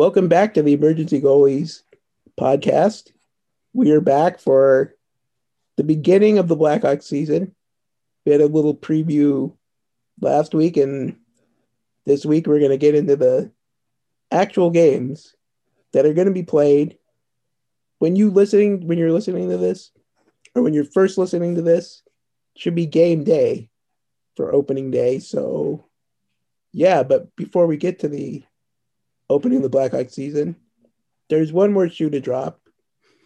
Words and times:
Welcome 0.00 0.28
back 0.28 0.54
to 0.54 0.62
the 0.62 0.72
Emergency 0.72 1.20
Goalies 1.20 1.82
podcast. 2.40 3.12
We 3.74 3.90
are 3.90 4.00
back 4.00 4.40
for 4.40 4.94
the 5.76 5.84
beginning 5.84 6.38
of 6.38 6.48
the 6.48 6.56
Blackhawks 6.56 7.02
season. 7.02 7.54
We 8.24 8.32
had 8.32 8.40
a 8.40 8.46
little 8.46 8.74
preview 8.74 9.54
last 10.18 10.54
week, 10.54 10.78
and 10.78 11.18
this 12.06 12.24
week 12.24 12.46
we're 12.46 12.60
going 12.60 12.70
to 12.70 12.78
get 12.78 12.94
into 12.94 13.14
the 13.14 13.52
actual 14.30 14.70
games 14.70 15.36
that 15.92 16.06
are 16.06 16.14
going 16.14 16.28
to 16.28 16.32
be 16.32 16.44
played. 16.44 16.96
When 17.98 18.16
you 18.16 18.30
listening, 18.30 18.86
when 18.86 18.96
you're 18.96 19.12
listening 19.12 19.50
to 19.50 19.58
this, 19.58 19.90
or 20.54 20.62
when 20.62 20.72
you're 20.72 20.84
first 20.84 21.18
listening 21.18 21.56
to 21.56 21.62
this, 21.62 22.02
should 22.56 22.74
be 22.74 22.86
game 22.86 23.22
day 23.22 23.68
for 24.34 24.54
opening 24.54 24.90
day. 24.90 25.18
So, 25.18 25.84
yeah, 26.72 27.02
but 27.02 27.36
before 27.36 27.66
we 27.66 27.76
get 27.76 27.98
to 27.98 28.08
the 28.08 28.44
opening 29.30 29.62
the 29.62 29.70
Blackhawks 29.70 30.12
season, 30.12 30.56
there's 31.30 31.52
one 31.52 31.72
more 31.72 31.88
shoe 31.88 32.10
to 32.10 32.20
drop, 32.20 32.60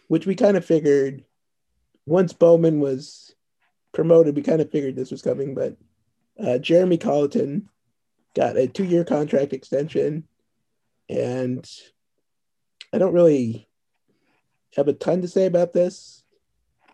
which 0.06 0.27
we 0.27 0.37
kind 0.37 0.56
of 0.56 0.65
figured 0.65 1.24
once 2.06 2.33
Bowman 2.33 2.79
was 2.79 3.34
promoted, 3.92 4.37
we 4.37 4.43
kind 4.43 4.60
of 4.60 4.70
figured 4.70 4.95
this 4.95 5.10
was 5.10 5.23
coming, 5.23 5.55
but 5.55 5.77
uh, 6.38 6.59
Jeremy 6.59 6.98
Colliton 6.98 7.69
got 8.34 8.56
a 8.56 8.66
two 8.66 8.84
year 8.84 9.05
contract 9.05 9.52
extension. 9.52 10.24
And 11.09 11.69
I 12.93 12.98
don't 12.98 13.15
really 13.15 13.68
have 14.77 14.88
a 14.88 14.93
ton 14.93 15.23
to 15.23 15.29
say 15.29 15.46
about 15.46 15.73
this. 15.73 16.23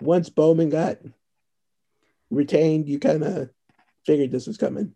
Once 0.00 0.28
Bowman 0.28 0.70
got 0.70 0.98
retained, 2.30 2.88
you 2.88 2.98
kind 2.98 3.22
of 3.22 3.50
figured 4.06 4.30
this 4.30 4.46
was 4.46 4.56
coming. 4.56 4.94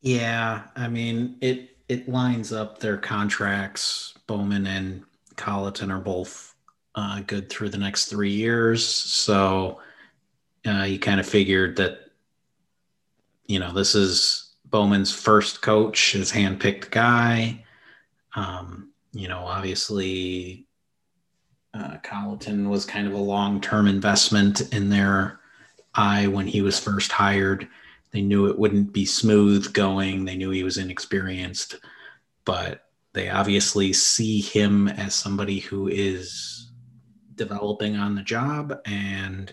Yeah, 0.00 0.62
I 0.76 0.88
mean 0.88 1.36
it. 1.40 1.75
It 1.88 2.08
lines 2.08 2.52
up 2.52 2.78
their 2.78 2.96
contracts. 2.96 4.14
Bowman 4.26 4.66
and 4.66 5.04
Colliton 5.36 5.90
are 5.90 6.00
both 6.00 6.54
uh, 6.94 7.20
good 7.26 7.48
through 7.48 7.68
the 7.68 7.78
next 7.78 8.06
three 8.06 8.32
years, 8.32 8.86
so 8.86 9.80
uh, 10.66 10.82
you 10.82 10.98
kind 10.98 11.20
of 11.20 11.28
figured 11.28 11.76
that 11.76 12.00
you 13.46 13.58
know 13.58 13.72
this 13.72 13.94
is 13.94 14.54
Bowman's 14.64 15.12
first 15.12 15.62
coach, 15.62 16.12
his 16.12 16.32
handpicked 16.32 16.90
guy. 16.90 17.64
Um, 18.34 18.90
you 19.12 19.28
know, 19.28 19.38
obviously, 19.38 20.66
uh, 21.72 21.98
Colliton 22.02 22.68
was 22.68 22.84
kind 22.84 23.06
of 23.06 23.12
a 23.12 23.18
long-term 23.18 23.86
investment 23.86 24.74
in 24.74 24.90
their 24.90 25.40
eye 25.94 26.26
when 26.26 26.46
he 26.46 26.62
was 26.62 26.78
first 26.78 27.12
hired. 27.12 27.68
They 28.12 28.22
knew 28.22 28.46
it 28.46 28.58
wouldn't 28.58 28.92
be 28.92 29.04
smooth 29.04 29.72
going. 29.72 30.24
They 30.24 30.36
knew 30.36 30.50
he 30.50 30.62
was 30.62 30.78
inexperienced, 30.78 31.76
but 32.44 32.84
they 33.12 33.28
obviously 33.28 33.92
see 33.92 34.40
him 34.40 34.88
as 34.88 35.14
somebody 35.14 35.58
who 35.58 35.88
is 35.88 36.70
developing 37.34 37.96
on 37.96 38.14
the 38.14 38.22
job. 38.22 38.78
And 38.84 39.52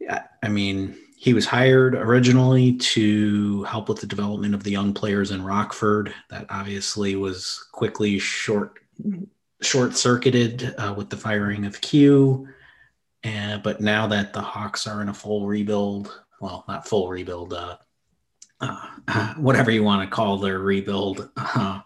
yeah, 0.00 0.24
I 0.42 0.48
mean, 0.48 0.96
he 1.16 1.32
was 1.32 1.46
hired 1.46 1.94
originally 1.94 2.76
to 2.76 3.62
help 3.64 3.88
with 3.88 4.00
the 4.00 4.06
development 4.06 4.54
of 4.54 4.62
the 4.62 4.70
young 4.70 4.92
players 4.92 5.30
in 5.30 5.42
Rockford. 5.42 6.14
That 6.28 6.46
obviously 6.50 7.16
was 7.16 7.66
quickly 7.72 8.18
short 8.18 8.78
short 9.62 9.96
circuited 9.96 10.74
uh, 10.76 10.94
with 10.96 11.08
the 11.08 11.16
firing 11.16 11.64
of 11.64 11.80
Q. 11.80 12.48
And 13.22 13.62
but 13.62 13.80
now 13.80 14.06
that 14.08 14.34
the 14.34 14.42
Hawks 14.42 14.86
are 14.86 15.00
in 15.00 15.08
a 15.08 15.14
full 15.14 15.46
rebuild, 15.46 16.23
well, 16.44 16.62
not 16.68 16.86
full 16.86 17.08
rebuild, 17.08 17.54
uh, 17.54 17.76
uh, 18.60 19.34
whatever 19.38 19.70
you 19.70 19.82
want 19.82 20.08
to 20.08 20.14
call 20.14 20.36
their 20.36 20.58
rebuild 20.58 21.30
uh, 21.38 21.80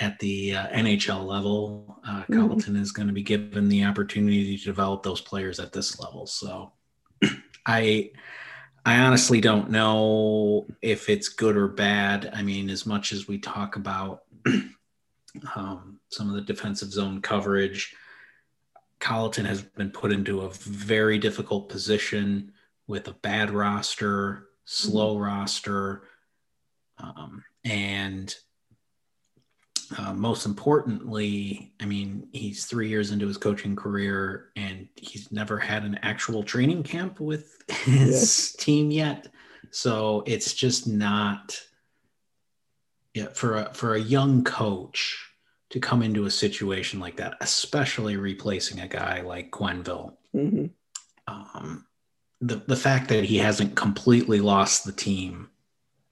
at 0.00 0.18
the 0.20 0.54
uh, 0.54 0.68
NHL 0.68 1.22
level, 1.26 2.00
uh, 2.08 2.22
mm-hmm. 2.22 2.76
Is 2.76 2.92
going 2.92 3.08
to 3.08 3.12
be 3.12 3.22
given 3.22 3.68
the 3.68 3.84
opportunity 3.84 4.56
to 4.56 4.64
develop 4.64 5.02
those 5.02 5.20
players 5.20 5.60
at 5.60 5.74
this 5.74 6.00
level. 6.00 6.26
So 6.26 6.72
I 7.66 8.10
I 8.86 9.00
honestly 9.00 9.42
don't 9.42 9.68
know 9.68 10.66
if 10.80 11.10
it's 11.10 11.28
good 11.28 11.54
or 11.54 11.68
bad. 11.68 12.30
I 12.32 12.42
mean, 12.42 12.70
as 12.70 12.86
much 12.86 13.12
as 13.12 13.28
we 13.28 13.38
talk 13.38 13.76
about 13.76 14.22
um, 15.54 16.00
some 16.08 16.30
of 16.30 16.36
the 16.36 16.40
defensive 16.40 16.90
zone 16.90 17.20
coverage, 17.20 17.94
Colliton 18.98 19.44
has 19.44 19.60
been 19.60 19.90
put 19.90 20.10
into 20.10 20.40
a 20.40 20.50
very 20.50 21.18
difficult 21.18 21.68
position 21.68 22.54
with 22.90 23.06
a 23.06 23.12
bad 23.12 23.50
roster, 23.50 24.48
slow 24.64 25.14
mm-hmm. 25.14 25.22
roster, 25.22 26.02
um, 26.98 27.44
and 27.64 28.34
uh, 29.96 30.12
most 30.12 30.44
importantly, 30.44 31.72
I 31.80 31.84
mean, 31.86 32.28
he's 32.32 32.66
three 32.66 32.88
years 32.88 33.12
into 33.12 33.28
his 33.28 33.36
coaching 33.36 33.76
career 33.76 34.48
and 34.56 34.88
he's 34.96 35.30
never 35.32 35.58
had 35.58 35.84
an 35.84 35.98
actual 36.02 36.42
training 36.42 36.82
camp 36.82 37.20
with 37.20 37.62
his 37.68 38.52
team 38.58 38.90
yet. 38.90 39.28
So 39.70 40.24
it's 40.26 40.52
just 40.52 40.86
not 40.86 41.60
yeah, 43.14 43.28
for 43.34 43.56
a 43.56 43.74
for 43.74 43.94
a 43.94 44.00
young 44.00 44.44
coach 44.44 45.32
to 45.70 45.80
come 45.80 46.02
into 46.02 46.26
a 46.26 46.30
situation 46.30 47.00
like 47.00 47.16
that, 47.16 47.36
especially 47.40 48.16
replacing 48.16 48.80
a 48.80 48.88
guy 48.88 49.20
like 49.22 49.50
Quenneville. 49.50 50.14
Mm-hmm. 50.34 50.66
Um, 51.26 51.86
the 52.40 52.56
the 52.56 52.76
fact 52.76 53.08
that 53.08 53.24
he 53.24 53.38
hasn't 53.38 53.76
completely 53.76 54.40
lost 54.40 54.84
the 54.84 54.92
team, 54.92 55.50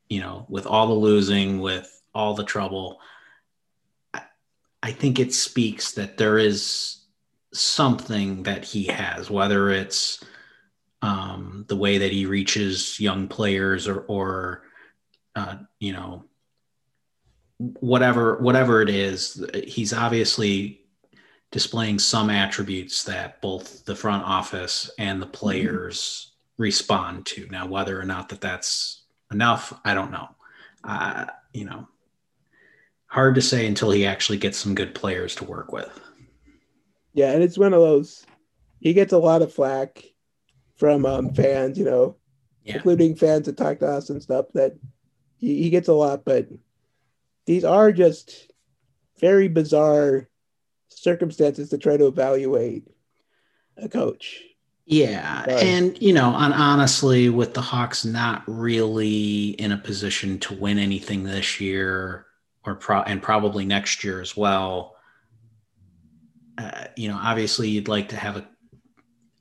you 0.09 0.21
know, 0.21 0.47
with 0.49 0.67
all 0.67 0.87
the 0.87 0.95
losing, 0.95 1.61
with 1.61 2.03
all 2.15 2.35
the 2.35 2.45
trouble 2.45 3.01
I 4.83 4.93
think 4.93 5.19
it 5.19 5.35
speaks 5.35 5.93
that 5.93 6.17
there 6.19 6.39
is 6.39 7.05
something 7.53 8.45
that 8.45 8.65
he 8.65 8.85
has, 8.85 9.31
whether 9.31 9.71
it's 9.71 10.23
um, 11.03 11.65
the 11.69 11.77
way 11.77 11.99
that 11.99 12.13
he 12.13 12.27
reaches 12.27 12.99
young 13.01 13.29
players 13.29 13.89
or, 13.89 14.01
or 14.01 14.63
uh, 15.35 15.57
you 15.81 15.93
know, 15.93 16.25
whatever 17.59 18.39
whatever 18.39 18.83
it 18.83 18.89
is. 18.89 19.45
He's 19.67 19.93
obviously 19.93 20.83
displaying 21.51 21.99
some 21.99 22.31
attributes 22.31 23.05
that 23.05 23.41
both 23.41 23.85
the 23.85 23.97
front 23.97 24.25
office 24.25 24.91
and 24.99 25.21
the 25.21 25.27
mm-hmm. 25.27 25.33
players 25.33 26.33
mm-hmm. 26.33 26.63
respond 26.63 27.27
to. 27.27 27.47
Now, 27.51 27.67
whether 27.67 27.99
or 28.01 28.05
not 28.05 28.29
that 28.29 28.41
that's 28.41 29.03
enough, 29.33 29.79
I 29.85 29.95
don't 29.95 30.11
know. 30.11 30.29
Uh, 30.85 31.27
you 31.53 31.65
know, 31.65 31.89
hard 33.07 33.35
to 33.35 33.43
say 33.43 33.67
until 33.67 33.91
he 33.91 34.07
actually 34.07 34.39
gets 34.39 34.59
some 34.59 34.75
good 34.75 34.95
players 34.95 35.35
to 35.37 35.45
work 35.45 35.73
with. 35.73 36.01
Yeah, 37.15 37.33
and 37.33 37.43
it's 37.43 37.59
one 37.59 37.75
of 37.75 37.81
those. 37.81 38.25
He 38.81 38.93
gets 38.93 39.13
a 39.13 39.19
lot 39.19 39.43
of 39.43 39.53
flack 39.53 40.05
from 40.77 41.05
um, 41.05 41.35
fans, 41.35 41.77
you 41.79 41.85
know, 41.85 42.17
yeah. 42.63 42.77
including 42.77 43.17
fans 43.17 43.47
that 43.47 43.57
talk 43.57 43.81
to 43.81 43.89
us 43.89 44.11
and 44.11 44.23
stuff. 44.23 44.47
That 44.55 44.77
he, 45.37 45.63
he 45.65 45.71
gets 45.71 45.89
a 45.89 45.95
lot, 45.95 46.25
but 46.25 46.47
these 47.47 47.65
are 47.65 47.91
just 47.91 48.53
very 49.19 49.49
bizarre 49.49 50.29
circumstances 50.89 51.71
to 51.71 51.79
try 51.79 51.97
to 51.97 52.07
evaluate 52.07 52.89
a 53.77 53.89
coach. 53.89 54.43
Yeah, 54.87 55.45
and 55.49 56.01
you 56.01 56.15
know, 56.15 56.35
and 56.35 56.55
honestly, 56.55 57.29
with 57.29 57.53
the 57.53 57.61
Hawks 57.61 58.07
not 58.07 58.43
really 58.47 59.51
in 59.51 59.73
a 59.73 59.77
position 59.77 60.39
to 60.41 60.55
win 60.55 60.79
anything 60.79 61.25
this 61.25 61.61
year, 61.61 62.25
or 62.65 62.75
pro- 62.75 63.03
and 63.03 63.23
probably 63.23 63.67
next 63.67 64.03
year 64.03 64.23
as 64.23 64.35
well. 64.35 64.97
Uh, 66.57 66.87
you 66.97 67.09
know, 67.09 67.19
obviously, 67.21 67.69
you'd 67.69 67.87
like 67.87 68.09
to 68.09 68.17
have 68.17 68.39
a 68.39 68.49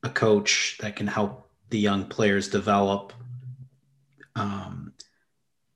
a 0.04 0.10
coach 0.10 0.78
that 0.82 0.96
can 0.96 1.08
help 1.08 1.50
the 1.70 1.80
young 1.80 2.06
players 2.06 2.48
develop. 2.48 3.14
Um, 4.36 4.94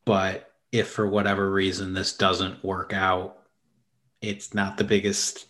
but 0.06 0.52
if 0.72 0.90
for 0.90 1.08
whatever 1.08 1.52
reason 1.52 1.94
this 1.94 2.16
doesn't 2.18 2.64
work 2.64 2.94
out, 2.94 3.38
it's 4.22 4.54
not 4.54 4.78
the 4.78 4.84
biggest 4.84 5.48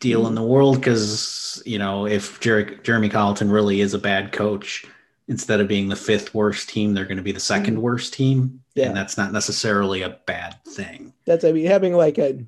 deal 0.00 0.26
in 0.26 0.34
the 0.34 0.42
world 0.42 0.76
because 0.76 1.62
you 1.64 1.78
know 1.78 2.06
if 2.06 2.40
Jer- 2.40 2.76
Jeremy 2.76 3.08
Colliton 3.08 3.50
really 3.50 3.80
is 3.80 3.94
a 3.94 3.98
bad 3.98 4.32
coach, 4.32 4.86
instead 5.28 5.60
of 5.60 5.68
being 5.68 5.88
the 5.88 5.96
fifth 5.96 6.34
worst 6.34 6.68
team, 6.68 6.94
they're 6.94 7.04
going 7.04 7.16
to 7.16 7.22
be 7.22 7.32
the 7.32 7.40
second 7.40 7.74
mm-hmm. 7.74 7.82
worst 7.82 8.14
team. 8.14 8.62
Yeah. 8.74 8.86
And 8.86 8.96
that's 8.96 9.16
not 9.16 9.32
necessarily 9.32 10.02
a 10.02 10.18
bad 10.26 10.56
thing. 10.64 11.12
That's, 11.24 11.44
I 11.44 11.52
mean, 11.52 11.66
having 11.66 11.94
like 11.94 12.18
a, 12.18 12.44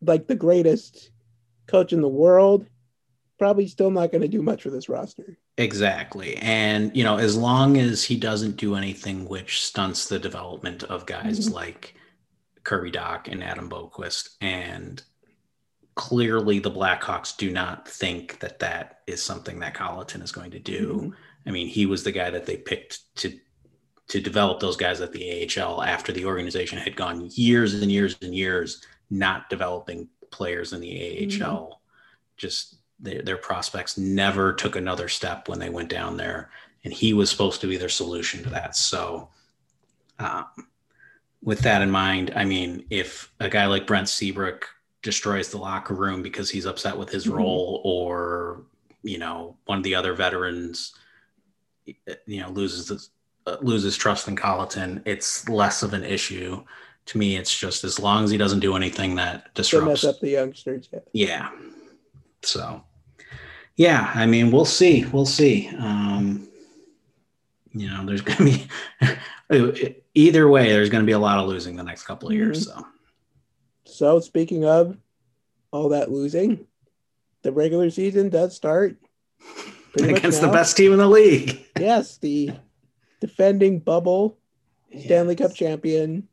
like 0.00 0.26
the 0.26 0.34
greatest 0.34 1.10
coach 1.66 1.92
in 1.92 2.00
the 2.00 2.08
world, 2.08 2.66
probably 3.38 3.68
still 3.68 3.90
not 3.90 4.10
going 4.10 4.22
to 4.22 4.28
do 4.28 4.42
much 4.42 4.62
for 4.62 4.70
this 4.70 4.88
roster. 4.88 5.38
Exactly. 5.56 6.36
And, 6.36 6.94
you 6.96 7.04
know, 7.04 7.18
as 7.18 7.36
long 7.36 7.76
as 7.76 8.02
he 8.04 8.16
doesn't 8.16 8.56
do 8.56 8.74
anything 8.74 9.28
which 9.28 9.64
stunts 9.64 10.08
the 10.08 10.18
development 10.18 10.82
of 10.84 11.06
guys 11.06 11.46
mm-hmm. 11.46 11.54
like 11.54 11.94
Kirby 12.64 12.92
Dach 12.92 13.28
and 13.28 13.44
Adam 13.44 13.68
Boqvist 13.68 14.30
and 14.40 15.02
clearly 16.00 16.58
the 16.58 16.70
Blackhawks 16.70 17.36
do 17.36 17.50
not 17.50 17.86
think 17.86 18.38
that 18.40 18.58
that 18.60 19.00
is 19.06 19.22
something 19.22 19.60
that 19.60 19.74
Colliton 19.74 20.22
is 20.22 20.32
going 20.32 20.50
to 20.52 20.58
do. 20.58 20.94
Mm-hmm 20.94 21.10
I 21.46 21.50
mean, 21.50 21.68
he 21.68 21.86
was 21.86 22.04
the 22.04 22.12
guy 22.12 22.30
that 22.30 22.46
they 22.46 22.56
picked 22.56 23.14
to 23.16 23.38
to 24.08 24.20
develop 24.20 24.58
those 24.58 24.76
guys 24.76 25.00
at 25.00 25.12
the 25.12 25.48
AHL 25.56 25.84
after 25.84 26.10
the 26.10 26.24
organization 26.24 26.78
had 26.78 26.96
gone 26.96 27.30
years 27.32 27.74
and 27.74 27.92
years 27.92 28.16
and 28.22 28.34
years 28.34 28.84
not 29.08 29.48
developing 29.48 30.08
players 30.32 30.72
in 30.72 30.80
the 30.80 30.90
AHL. 30.90 31.28
Mm-hmm. 31.28 31.74
Just 32.36 32.76
their, 32.98 33.22
their 33.22 33.36
prospects 33.36 33.96
never 33.96 34.52
took 34.52 34.74
another 34.74 35.08
step 35.08 35.48
when 35.48 35.60
they 35.60 35.70
went 35.70 35.90
down 35.90 36.16
there, 36.16 36.50
and 36.82 36.92
he 36.92 37.12
was 37.12 37.30
supposed 37.30 37.60
to 37.60 37.68
be 37.68 37.76
their 37.76 37.88
solution 37.88 38.42
to 38.42 38.50
that. 38.50 38.74
So, 38.74 39.28
um, 40.18 40.46
with 41.42 41.60
that 41.60 41.80
in 41.80 41.90
mind, 41.90 42.32
I 42.34 42.44
mean, 42.44 42.86
if 42.90 43.32
a 43.38 43.48
guy 43.48 43.66
like 43.66 43.86
Brent 43.86 44.08
Seabrook 44.08 44.68
destroys 45.02 45.48
the 45.48 45.58
locker 45.58 45.94
room 45.94 46.22
because 46.22 46.50
he's 46.50 46.66
upset 46.66 46.96
with 46.96 47.10
his 47.10 47.26
mm-hmm. 47.26 47.36
role, 47.38 47.80
or 47.84 48.62
you 49.02 49.18
know, 49.18 49.56
one 49.64 49.78
of 49.78 49.84
the 49.84 49.94
other 49.94 50.14
veterans, 50.14 50.94
you 51.84 52.40
know, 52.40 52.50
loses 52.50 53.10
uh, 53.46 53.56
loses 53.62 53.96
trust 53.96 54.28
in 54.28 54.36
Colliton, 54.36 55.02
it's 55.04 55.48
less 55.48 55.82
of 55.82 55.94
an 55.94 56.04
issue. 56.04 56.62
To 57.06 57.18
me, 57.18 57.36
it's 57.36 57.56
just 57.56 57.84
as 57.84 57.98
long 57.98 58.24
as 58.24 58.30
he 58.30 58.36
doesn't 58.36 58.60
do 58.60 58.76
anything 58.76 59.14
that 59.16 59.54
disrupts 59.54 59.86
mess 59.86 60.04
up 60.04 60.20
the 60.20 60.30
youngsters. 60.30 60.88
Yeah. 60.92 61.00
yeah. 61.12 61.50
So, 62.42 62.84
yeah, 63.76 64.12
I 64.14 64.26
mean, 64.26 64.50
we'll 64.50 64.66
see. 64.66 65.06
We'll 65.06 65.26
see. 65.26 65.68
Um, 65.78 66.48
you 67.72 67.88
know, 67.88 68.04
there's 68.04 68.20
going 68.20 68.36
to 68.38 68.44
be 69.50 69.96
either 70.14 70.48
way. 70.48 70.68
There's 70.68 70.90
going 70.90 71.02
to 71.02 71.06
be 71.06 71.12
a 71.12 71.18
lot 71.18 71.38
of 71.38 71.48
losing 71.48 71.76
the 71.76 71.82
next 71.82 72.04
couple 72.04 72.28
of 72.28 72.34
years. 72.34 72.68
Mm-hmm. 72.68 72.80
So, 72.80 72.86
so 73.92 74.20
speaking 74.20 74.64
of 74.64 74.96
all 75.70 75.90
that 75.90 76.10
losing, 76.10 76.66
the 77.42 77.52
regular 77.52 77.90
season 77.90 78.28
does 78.28 78.54
start 78.54 78.96
against 79.96 80.40
the 80.40 80.48
best 80.48 80.76
team 80.76 80.92
in 80.92 80.98
the 80.98 81.08
league. 81.08 81.64
yes, 81.78 82.18
the 82.18 82.52
defending 83.20 83.78
bubble 83.78 84.38
Stanley. 84.98 85.36
Cup 85.36 85.54
champion 85.54 86.28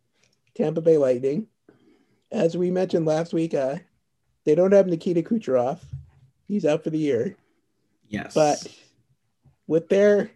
Tampa 0.55 0.81
Bay 0.81 0.97
Lightning. 0.97 1.47
As 2.31 2.57
we 2.57 2.71
mentioned 2.71 3.05
last 3.05 3.33
week, 3.33 3.53
uh, 3.53 3.77
they 4.43 4.55
don't 4.55 4.73
have 4.73 4.87
Nikita 4.87 5.21
Kucherov. 5.21 5.79
He's 6.47 6.65
out 6.65 6.83
for 6.83 6.89
the 6.89 6.97
year. 6.97 7.35
Yes. 8.09 8.33
But 8.33 8.65
with 9.67 9.89
their, 9.89 10.31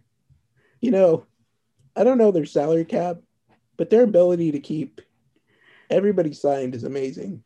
you 0.79 0.91
know, 0.91 1.25
I 1.95 2.03
don't 2.03 2.17
know 2.17 2.31
their 2.31 2.45
salary 2.45 2.85
cap, 2.85 3.17
but 3.77 3.89
their 3.89 4.03
ability 4.03 4.51
to 4.51 4.59
keep 4.59 5.01
everybody 5.91 6.33
signed 6.33 6.73
is 6.75 6.83
amazing. 6.83 7.43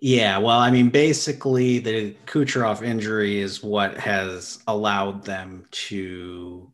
Yeah, 0.00 0.38
well, 0.38 0.58
I 0.58 0.70
mean, 0.70 0.90
basically, 0.90 1.78
the 1.78 2.14
Kucherov 2.26 2.82
injury 2.82 3.40
is 3.40 3.62
what 3.62 3.96
has 3.96 4.62
allowed 4.66 5.24
them 5.24 5.66
to 5.70 6.70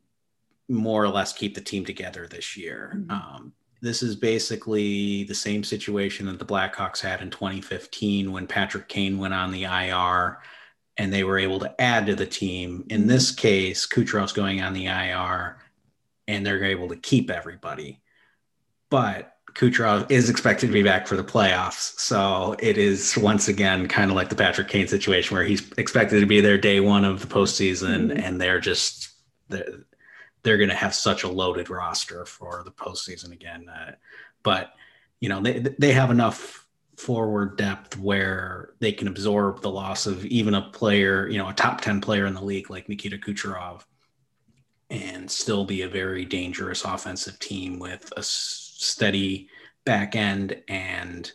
more 0.68 1.04
or 1.04 1.08
less 1.08 1.32
keep 1.32 1.54
the 1.54 1.60
team 1.60 1.84
together 1.84 2.26
this 2.26 2.56
year. 2.56 2.94
Mm-hmm. 2.96 3.10
Um, 3.10 3.52
this 3.80 4.02
is 4.02 4.16
basically 4.16 5.24
the 5.24 5.34
same 5.34 5.62
situation 5.62 6.26
that 6.26 6.38
the 6.38 6.44
Blackhawks 6.44 7.00
had 7.00 7.20
in 7.20 7.30
2015 7.30 8.32
when 8.32 8.46
Patrick 8.46 8.88
Kane 8.88 9.18
went 9.18 9.34
on 9.34 9.50
the 9.50 9.64
IR 9.64 10.38
and 10.96 11.12
they 11.12 11.24
were 11.24 11.38
able 11.38 11.58
to 11.60 11.80
add 11.80 12.06
to 12.06 12.14
the 12.14 12.26
team. 12.26 12.86
In 12.90 13.00
mm-hmm. 13.00 13.08
this 13.08 13.32
case, 13.32 13.86
Kucherov's 13.86 14.32
going 14.32 14.62
on 14.62 14.72
the 14.72 14.86
IR 14.86 15.58
and 16.28 16.46
they're 16.46 16.64
able 16.64 16.88
to 16.88 16.96
keep 16.96 17.30
everybody. 17.30 18.00
But 18.88 19.31
Kucherov 19.54 20.10
is 20.10 20.30
expected 20.30 20.68
to 20.68 20.72
be 20.72 20.82
back 20.82 21.06
for 21.06 21.16
the 21.16 21.24
playoffs. 21.24 21.98
So 21.98 22.56
it 22.58 22.78
is 22.78 23.16
once 23.16 23.48
again 23.48 23.86
kind 23.88 24.10
of 24.10 24.16
like 24.16 24.28
the 24.28 24.36
Patrick 24.36 24.68
Kane 24.68 24.88
situation 24.88 25.36
where 25.36 25.44
he's 25.44 25.70
expected 25.72 26.20
to 26.20 26.26
be 26.26 26.40
there 26.40 26.58
day 26.58 26.80
one 26.80 27.04
of 27.04 27.20
the 27.20 27.26
postseason, 27.26 28.08
mm-hmm. 28.08 28.18
and 28.18 28.40
they're 28.40 28.60
just 28.60 29.10
they're, 29.48 29.84
they're 30.42 30.56
going 30.56 30.70
to 30.70 30.74
have 30.74 30.94
such 30.94 31.22
a 31.22 31.28
loaded 31.28 31.70
roster 31.70 32.24
for 32.24 32.62
the 32.64 32.70
postseason 32.70 33.32
again. 33.32 33.68
Uh, 33.68 33.92
but 34.42 34.72
you 35.20 35.28
know 35.28 35.40
they 35.40 35.60
they 35.78 35.92
have 35.92 36.10
enough 36.10 36.66
forward 36.96 37.56
depth 37.56 37.98
where 37.98 38.74
they 38.78 38.92
can 38.92 39.08
absorb 39.08 39.60
the 39.60 39.70
loss 39.70 40.06
of 40.06 40.24
even 40.26 40.54
a 40.54 40.62
player, 40.62 41.28
you 41.28 41.38
know, 41.38 41.48
a 41.48 41.54
top 41.54 41.80
ten 41.80 42.00
player 42.00 42.26
in 42.26 42.34
the 42.34 42.42
league 42.42 42.70
like 42.70 42.88
Nikita 42.88 43.18
Kucherov, 43.18 43.82
and 44.90 45.30
still 45.30 45.64
be 45.64 45.82
a 45.82 45.88
very 45.88 46.24
dangerous 46.24 46.84
offensive 46.84 47.38
team 47.38 47.78
with 47.78 48.12
a 48.16 48.22
steady 48.82 49.48
back 49.84 50.14
end 50.14 50.62
and 50.68 51.32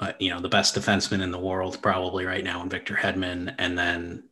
uh, 0.00 0.12
you 0.18 0.30
know 0.30 0.40
the 0.40 0.48
best 0.48 0.74
defenseman 0.74 1.22
in 1.22 1.30
the 1.30 1.38
world 1.38 1.78
probably 1.82 2.24
right 2.24 2.44
now 2.44 2.62
in 2.62 2.68
Victor 2.68 2.94
Hedman 2.94 3.54
and 3.58 3.78
then 3.78 4.24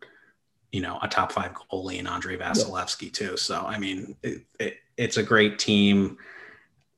you 0.73 0.81
know 0.81 0.99
a 1.03 1.09
top 1.09 1.33
five 1.33 1.53
goalie 1.53 1.99
in 1.99 2.07
Andrei 2.07 2.37
Vasilevskiy 2.37 3.13
too. 3.13 3.37
So 3.37 3.61
I 3.61 3.79
mean 3.79 4.17
it, 4.23 4.43
it, 4.59 4.77
it's 4.97 5.17
a 5.17 5.23
great 5.23 5.59
team. 5.59 6.19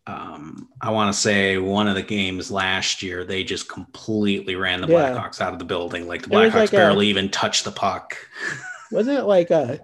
Um, 0.08 0.68
I 0.80 0.90
want 0.90 1.12
to 1.12 1.20
say 1.20 1.58
one 1.58 1.88
of 1.88 1.96
the 1.96 2.02
games 2.02 2.50
last 2.50 3.02
year 3.02 3.24
they 3.24 3.42
just 3.42 3.68
completely 3.68 4.54
ran 4.54 4.80
the 4.80 4.88
yeah. 4.88 5.12
Blackhawks 5.12 5.40
out 5.40 5.52
of 5.52 5.58
the 5.58 5.64
building. 5.64 6.06
Like 6.06 6.22
the 6.22 6.28
Blackhawks 6.28 6.54
like 6.54 6.70
barely 6.70 7.06
a, 7.06 7.10
even 7.10 7.28
touched 7.28 7.64
the 7.64 7.72
puck. 7.72 8.16
Wasn't 8.92 9.18
it 9.18 9.24
like 9.24 9.50
a 9.50 9.80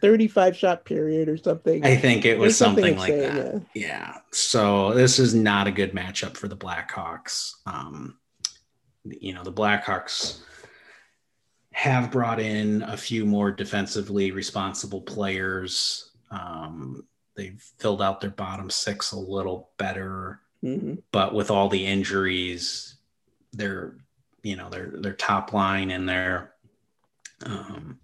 35 0.00 0.56
shot 0.56 0.84
period 0.84 1.28
or 1.28 1.36
something. 1.36 1.84
I 1.84 1.96
think 1.96 2.24
it 2.24 2.38
was 2.38 2.56
something, 2.56 2.96
something 2.96 2.98
like 2.98 3.14
that. 3.14 3.62
Yeah. 3.74 3.86
yeah. 3.86 4.14
So 4.32 4.94
this 4.94 5.18
is 5.18 5.34
not 5.34 5.66
a 5.66 5.72
good 5.72 5.92
matchup 5.92 6.36
for 6.36 6.48
the 6.48 6.56
Blackhawks. 6.56 7.52
Um, 7.66 8.18
you 9.04 9.34
know, 9.34 9.42
the 9.42 9.52
Blackhawks 9.52 10.40
have 11.72 12.10
brought 12.10 12.40
in 12.40 12.82
a 12.82 12.96
few 12.96 13.24
more 13.24 13.50
defensively 13.50 14.32
responsible 14.32 15.00
players. 15.02 16.10
Um, 16.30 17.04
they've 17.36 17.62
filled 17.78 18.02
out 18.02 18.20
their 18.20 18.30
bottom 18.30 18.70
six 18.70 19.12
a 19.12 19.18
little 19.18 19.70
better, 19.78 20.40
mm-hmm. 20.64 20.94
but 21.12 21.34
with 21.34 21.50
all 21.50 21.68
the 21.68 21.86
injuries, 21.86 22.96
their 23.52 23.96
you 24.42 24.56
know 24.56 24.68
their 24.68 24.92
their 25.00 25.12
top 25.12 25.52
line 25.52 25.90
and 25.90 26.08
their 26.08 26.52
um, 27.44 27.98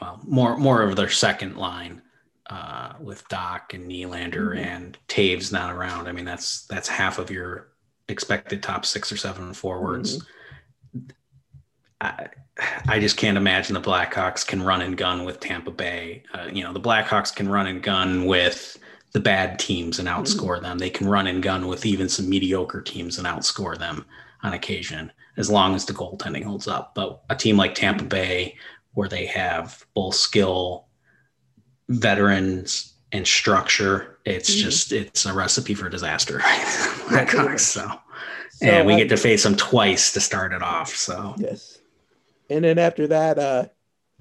well, 0.00 0.20
more 0.26 0.56
more 0.56 0.82
of 0.82 0.96
their 0.96 1.10
second 1.10 1.56
line 1.56 2.02
uh, 2.48 2.94
with 3.00 3.26
Dach 3.28 3.72
and 3.72 3.90
Nylander 3.90 4.50
mm-hmm. 4.50 4.58
and 4.58 4.98
Toews 5.08 5.52
not 5.52 5.72
around. 5.72 6.08
I 6.08 6.12
mean, 6.12 6.24
that's 6.24 6.66
that's 6.66 6.88
half 6.88 7.18
of 7.18 7.30
your 7.30 7.68
expected 8.08 8.62
top 8.62 8.84
six 8.84 9.12
or 9.12 9.16
seven 9.16 9.54
forwards. 9.54 10.18
Mm-hmm. 10.18 11.10
I, 12.00 12.28
I 12.88 12.98
just 12.98 13.16
can't 13.16 13.36
imagine 13.36 13.74
the 13.74 13.80
Blackhawks 13.80 14.46
can 14.46 14.62
run 14.62 14.82
and 14.82 14.96
gun 14.96 15.24
with 15.24 15.40
Tampa 15.40 15.70
Bay. 15.70 16.24
Uh, 16.34 16.48
you 16.52 16.64
know, 16.64 16.72
the 16.72 16.80
Blackhawks 16.80 17.34
can 17.34 17.48
run 17.48 17.66
and 17.66 17.82
gun 17.82 18.24
with 18.26 18.78
the 19.12 19.20
bad 19.20 19.58
teams 19.58 19.98
and 19.98 20.08
outscore 20.08 20.56
mm-hmm. 20.56 20.64
them. 20.64 20.78
They 20.78 20.90
can 20.90 21.08
run 21.08 21.26
and 21.26 21.42
gun 21.42 21.68
with 21.68 21.86
even 21.86 22.08
some 22.08 22.28
mediocre 22.28 22.80
teams 22.80 23.18
and 23.18 23.26
outscore 23.26 23.78
them 23.78 24.06
on 24.42 24.54
occasion, 24.54 25.12
as 25.36 25.50
long 25.50 25.74
as 25.74 25.84
the 25.84 25.92
goaltending 25.92 26.44
holds 26.44 26.66
up. 26.66 26.94
But 26.94 27.22
a 27.28 27.36
team 27.36 27.56
like 27.56 27.74
Tampa 27.74 28.04
Bay 28.04 28.56
where 28.94 29.08
they 29.08 29.26
have 29.26 29.84
both 29.94 30.14
skill, 30.14 30.86
veterans, 31.88 32.94
and 33.12 33.26
structure. 33.26 34.18
It's 34.24 34.50
mm-hmm. 34.50 34.64
just 34.64 34.92
it's 34.92 35.26
a 35.26 35.32
recipe 35.32 35.74
for 35.74 35.88
disaster. 35.88 36.40
so, 37.56 37.56
so, 37.56 37.98
and 38.62 38.86
we 38.86 38.96
get 38.96 39.08
to 39.08 39.16
face 39.16 39.42
them 39.42 39.56
twice 39.56 40.12
to 40.12 40.20
start 40.20 40.52
it 40.52 40.62
off. 40.62 40.94
So 40.94 41.34
yes, 41.38 41.78
and 42.48 42.64
then 42.64 42.78
after 42.78 43.06
that, 43.08 43.38
uh, 43.38 43.66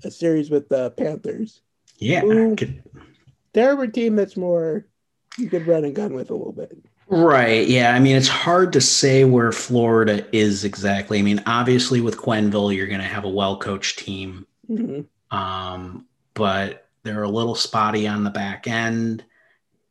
a 0.04 0.12
series 0.12 0.50
with 0.50 0.70
the 0.70 0.92
Panthers. 0.92 1.62
Yeah, 1.98 2.22
could... 2.22 2.82
they're 3.54 3.82
a 3.82 3.92
team 3.92 4.16
that's 4.16 4.38
more 4.38 4.86
you 5.38 5.50
could 5.50 5.68
run 5.68 5.86
and 5.86 5.96
gun 5.96 6.14
with 6.14 6.30
a 6.30 6.36
little 6.36 6.54
bit. 6.54 6.78
Right. 7.08 7.68
Yeah. 7.68 7.94
I 7.94 8.00
mean, 8.00 8.16
it's 8.16 8.28
hard 8.28 8.72
to 8.74 8.82
say 8.82 9.26
where 9.26 9.52
Florida 9.52 10.26
is 10.32 10.64
exactly. 10.64 11.18
I 11.18 11.24
mean, 11.24 11.42
obviously, 11.48 12.02
with 12.02 12.18
Quenneville, 12.18 12.76
you're 12.76 12.88
going 12.88 13.00
to 13.00 13.06
have 13.06 13.26
a 13.26 13.30
well 13.30 13.58
coached 13.58 14.00
team. 14.00 14.46
Mm-hmm. 14.70 15.36
Um, 15.36 16.06
but 16.34 16.90
they're 17.04 17.24
a 17.24 17.30
little 17.30 17.56
spotty 17.56 18.08
on 18.08 18.24
the 18.24 18.30
back 18.30 18.68
end, 18.68 19.24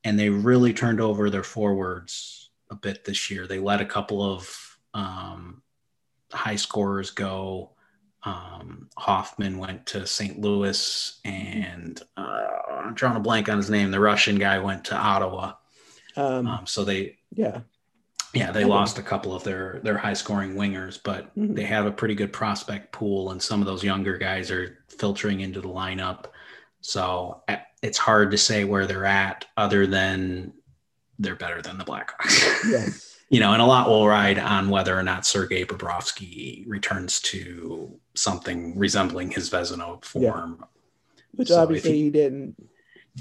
and 0.04 0.18
they 0.18 0.30
really 0.30 0.73
turned 0.73 1.00
over 1.00 1.30
their 1.30 1.42
forwards 1.42 2.50
a 2.70 2.75
bit 2.75 3.04
this 3.04 3.30
year. 3.30 3.47
They 3.47 3.58
let 3.58 3.80
a 3.80 3.87
couple 3.87 4.23
of 4.23 4.78
um, 4.94 5.62
high 6.32 6.56
scorers 6.56 7.11
go. 7.11 7.73
Um, 8.25 8.88
Hoffman 8.97 9.58
went 9.58 9.87
to 9.87 10.06
St. 10.06 10.40
Louis, 10.40 11.20
and 11.25 12.00
uh, 12.16 12.47
I'm 12.70 12.94
drawing 12.94 13.16
a 13.16 13.20
blank 13.20 13.49
on 13.49 13.56
his 13.56 13.70
name. 13.70 13.90
The 13.90 14.00
Russian 14.00 14.37
guy 14.37 14.58
went 14.58 14.85
to 14.87 14.97
Ottawa. 14.97 15.54
Um, 16.16 16.47
um 16.47 16.66
so 16.66 16.85
they, 16.85 17.18
yeah, 17.32 17.61
yeah, 18.35 18.50
they 18.50 18.64
lost 18.64 18.99
a 18.99 19.02
couple 19.02 19.35
of 19.35 19.42
their 19.44 19.80
their 19.82 19.97
high 19.97 20.12
scoring 20.12 20.54
wingers, 20.54 20.99
but 21.02 21.35
mm-hmm. 21.37 21.54
they 21.54 21.64
have 21.64 21.87
a 21.87 21.90
pretty 21.90 22.14
good 22.14 22.32
prospect 22.32 22.92
pool, 22.92 23.30
and 23.30 23.42
some 23.42 23.61
of 23.61 23.66
those 23.66 23.82
younger 23.82 24.18
guys 24.18 24.50
are 24.50 24.78
filtering 24.88 25.40
into 25.40 25.61
the 25.61 25.68
lineup. 25.68 26.26
So 26.80 27.42
eh, 27.49 27.58
it's 27.82 27.99
hard 27.99 28.30
to 28.32 28.38
say 28.38 28.64
where 28.64 28.87
they're 28.87 29.06
at, 29.06 29.47
other 29.56 29.87
than 29.87 30.52
they're 31.18 31.37
better 31.37 31.62
than 31.62 31.78
the 31.78 31.85
Blackhawks. 31.85 32.44
Yes. 32.68 33.18
you 33.30 33.40
know, 33.40 33.52
and 33.52 33.62
a 33.62 33.64
lot 33.64 33.88
will 33.88 34.06
ride 34.06 34.38
on 34.38 34.68
whether 34.68 34.97
or 34.97 35.02
not 35.02 35.26
Sergei 35.26 35.64
Bobrovsky 35.64 36.64
returns 36.66 37.20
to 37.20 37.99
something 38.14 38.78
resembling 38.78 39.30
his 39.30 39.50
Vezina 39.50 40.04
form. 40.04 40.58
Yeah. 40.61 40.66
Which 41.32 41.49
so 41.49 41.61
obviously 41.61 41.92
he, 41.92 42.02
he 42.04 42.11
didn't. 42.11 42.68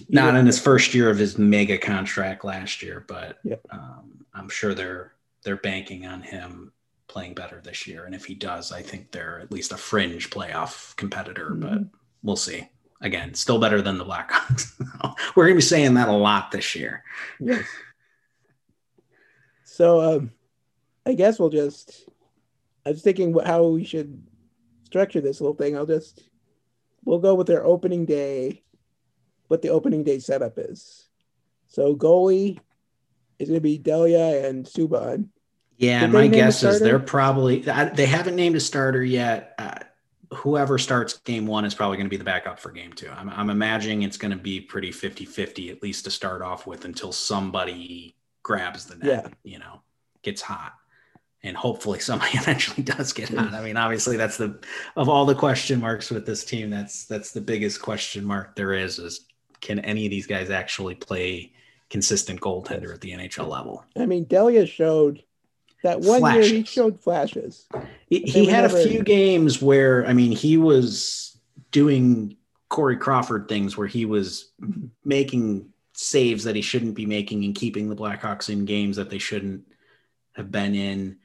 Not 0.09 0.35
in 0.35 0.45
his 0.45 0.59
first 0.59 0.93
year 0.93 1.09
of 1.09 1.17
his 1.17 1.37
mega 1.37 1.77
contract 1.77 2.43
last 2.43 2.81
year, 2.81 3.05
but 3.07 3.39
um, 3.71 4.25
I'm 4.33 4.49
sure 4.49 4.73
they're 4.73 5.13
they're 5.43 5.57
banking 5.57 6.05
on 6.05 6.21
him 6.21 6.71
playing 7.07 7.33
better 7.33 7.61
this 7.63 7.87
year. 7.87 8.05
And 8.05 8.13
if 8.13 8.25
he 8.25 8.35
does, 8.35 8.71
I 8.71 8.81
think 8.81 9.11
they're 9.11 9.39
at 9.39 9.51
least 9.51 9.71
a 9.71 9.77
fringe 9.77 10.29
playoff 10.29 10.95
competitor, 10.97 11.51
mm-hmm. 11.51 11.61
but 11.61 11.81
we'll 12.21 12.35
see. 12.35 12.69
Again, 13.01 13.33
still 13.33 13.59
better 13.59 13.81
than 13.81 13.97
the 13.97 14.05
Blackhawks. 14.05 14.73
We're 15.35 15.45
going 15.45 15.55
to 15.55 15.59
be 15.59 15.61
saying 15.61 15.93
that 15.93 16.09
a 16.09 16.11
lot 16.11 16.51
this 16.51 16.75
year. 16.75 17.03
Yes. 17.39 17.63
So 19.63 20.01
um, 20.01 20.31
I 21.05 21.13
guess 21.13 21.39
we'll 21.39 21.49
just. 21.49 22.09
I 22.85 22.89
was 22.89 23.01
thinking 23.01 23.37
how 23.45 23.67
we 23.67 23.83
should 23.83 24.23
structure 24.85 25.21
this 25.21 25.39
little 25.39 25.55
thing. 25.55 25.77
I'll 25.77 25.85
just. 25.85 26.23
We'll 27.05 27.19
go 27.19 27.35
with 27.35 27.47
their 27.47 27.63
opening 27.63 28.05
day, 28.05 28.63
what 29.47 29.61
the 29.61 29.69
opening 29.69 30.03
day 30.03 30.19
setup 30.19 30.57
is. 30.57 31.07
So 31.67 31.95
goalie 31.95 32.59
is 33.39 33.49
going 33.49 33.57
to 33.59 33.61
be 33.61 33.77
Delia 33.77 34.47
and 34.47 34.65
Subban. 34.65 35.29
Yeah, 35.77 36.03
and 36.03 36.13
my 36.13 36.27
guess 36.27 36.63
is 36.63 36.79
they're 36.79 36.97
probably 36.97 37.59
they 37.59 38.07
haven't 38.07 38.35
named 38.35 38.55
a 38.55 38.59
starter 38.59 39.03
yet. 39.03 39.53
Uh, 39.59 39.75
whoever 40.33 40.77
starts 40.77 41.19
game 41.19 41.45
one 41.45 41.65
is 41.65 41.75
probably 41.75 41.97
going 41.97 42.07
to 42.07 42.09
be 42.09 42.17
the 42.17 42.23
backup 42.23 42.59
for 42.59 42.71
game 42.71 42.93
two. 42.93 43.09
I'm, 43.09 43.29
I'm 43.29 43.49
imagining 43.49 44.01
it's 44.01 44.17
going 44.17 44.31
to 44.31 44.37
be 44.37 44.59
pretty 44.59 44.91
50 44.91 45.25
50, 45.25 45.69
at 45.69 45.83
least 45.83 46.05
to 46.05 46.11
start 46.11 46.41
off 46.41 46.65
with, 46.65 46.85
until 46.85 47.11
somebody 47.11 48.15
grabs 48.43 48.85
the 48.85 48.95
net, 48.95 49.25
yeah. 49.25 49.29
you 49.43 49.59
know, 49.59 49.81
gets 50.23 50.41
hot. 50.41 50.73
And 51.43 51.55
hopefully 51.55 51.99
somebody 51.99 52.31
eventually 52.37 52.81
does 52.81 53.13
get 53.13 53.29
hot. 53.29 53.53
I 53.53 53.61
mean, 53.61 53.77
obviously 53.77 54.17
that's 54.17 54.37
the 54.37 54.59
of 54.95 55.07
all 55.07 55.25
the 55.25 55.35
question 55.35 55.79
marks 55.79 56.09
with 56.09 56.25
this 56.25 56.43
team, 56.43 56.71
that's 56.71 57.05
that's 57.05 57.31
the 57.31 57.41
biggest 57.41 57.83
question 57.83 58.25
mark 58.25 58.55
there 58.55 58.73
is 58.73 58.97
is 58.97 59.26
can 59.61 59.79
any 59.79 60.05
of 60.05 60.11
these 60.11 60.27
guys 60.27 60.49
actually 60.49 60.95
play 60.95 61.51
consistent 61.89 62.41
goaltender 62.41 62.93
at 62.93 63.01
the 63.01 63.11
NHL 63.11 63.47
level? 63.47 63.85
I 63.95 64.05
mean, 64.05 64.25
Delia 64.25 64.65
showed 64.65 65.23
that 65.83 66.01
one 66.01 66.19
flashes. 66.19 66.51
year 66.51 66.59
he 66.59 66.65
showed 66.65 67.01
flashes. 67.01 67.67
He, 68.07 68.21
he 68.21 68.45
had 68.47 68.63
never... 68.63 68.77
a 68.77 68.83
few 68.83 69.03
games 69.03 69.61
where 69.61 70.05
I 70.07 70.13
mean 70.13 70.31
he 70.31 70.57
was 70.57 71.37
doing 71.71 72.37
Corey 72.69 72.97
Crawford 72.97 73.47
things 73.47 73.77
where 73.77 73.87
he 73.87 74.05
was 74.05 74.51
making 75.05 75.69
saves 75.93 76.43
that 76.43 76.55
he 76.55 76.61
shouldn't 76.61 76.95
be 76.95 77.05
making 77.05 77.43
and 77.43 77.55
keeping 77.55 77.89
the 77.89 77.95
Blackhawks 77.95 78.49
in 78.49 78.65
games 78.65 78.97
that 78.97 79.09
they 79.09 79.17
shouldn't 79.17 79.63
have 80.35 80.51
been 80.51 80.75
in 80.75 81.17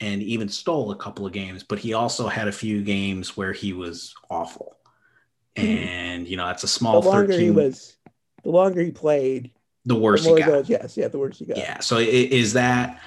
and 0.00 0.22
even 0.22 0.48
stole 0.48 0.90
a 0.92 0.96
couple 0.96 1.26
of 1.26 1.32
games, 1.32 1.64
but 1.64 1.78
he 1.78 1.92
also 1.92 2.28
had 2.28 2.46
a 2.46 2.52
few 2.52 2.82
games 2.82 3.36
where 3.36 3.52
he 3.52 3.72
was 3.72 4.14
awful. 4.30 4.76
Hmm. 5.58 5.66
And 5.66 6.28
you 6.28 6.36
know, 6.36 6.46
that's 6.46 6.64
a 6.64 6.68
small 6.68 7.00
the 7.00 7.08
longer 7.08 7.32
13, 7.32 7.40
he 7.40 7.50
was 7.50 7.96
the 8.42 8.50
longer 8.50 8.80
he 8.82 8.90
played, 8.90 9.50
the 9.84 9.96
worse 9.96 10.24
the 10.24 10.34
he 10.34 10.40
got. 10.40 10.46
Goes, 10.48 10.68
yes, 10.68 10.96
yeah, 10.96 11.08
the 11.08 11.18
worse 11.18 11.38
he 11.38 11.46
got. 11.46 11.56
Yeah. 11.56 11.80
So 11.80 11.98
is 11.98 12.52
that 12.52 13.00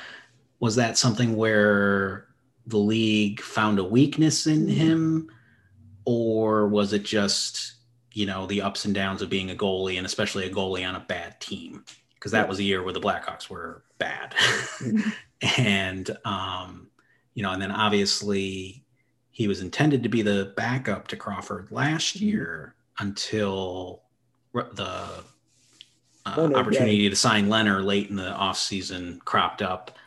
was 0.60 0.75
that 0.75 0.98
something 0.98 1.36
where 1.36 2.27
the 2.67 2.77
league 2.77 3.41
found 3.41 3.79
a 3.79 3.84
weakness 3.84 4.48
in 4.48 4.67
mm-hmm. 4.67 4.70
him 4.70 5.31
or 6.05 6.67
was 6.67 6.93
it 6.93 7.03
just 7.03 7.74
you 8.13 8.25
know 8.25 8.46
the 8.46 8.62
ups 8.62 8.86
and 8.86 8.93
downs 8.93 9.22
of 9.22 9.29
being 9.29 9.51
a 9.51 9.55
goalie 9.55 9.98
and 9.98 10.05
especially 10.05 10.46
a 10.46 10.50
goalie 10.50 10.88
on 10.88 10.96
a 10.96 11.00
bad 11.00 11.39
team 11.41 11.84
because 12.15 12.31
that 12.31 12.48
was 12.48 12.60
a 12.60 12.63
year 12.63 12.84
where 12.84 12.93
the 12.93 13.00
blackhawks 13.00 13.50
were 13.50 13.84
bad 13.98 14.31
mm-hmm. 14.31 15.10
and 15.58 16.15
um 16.25 16.88
you 17.34 17.43
know 17.43 17.51
and 17.51 17.62
then 17.62 17.72
obviously 17.72 18.80
he 19.41 19.48
was 19.48 19.62
intended 19.62 20.03
to 20.03 20.10
be 20.10 20.21
the 20.21 20.53
backup 20.55 21.07
to 21.07 21.15
crawford 21.15 21.67
last 21.71 22.17
mm-hmm. 22.17 22.25
year 22.25 22.75
until 23.00 24.03
the 24.53 25.24
uh, 26.25 26.51
opportunity 26.55 26.98
yeah. 26.98 27.10
to 27.10 27.15
sign 27.15 27.50
Leonard 27.50 27.83
late 27.83 28.10
in 28.10 28.15
the 28.15 28.31
offseason 28.31 29.19
cropped 29.25 29.62
up 29.62 29.98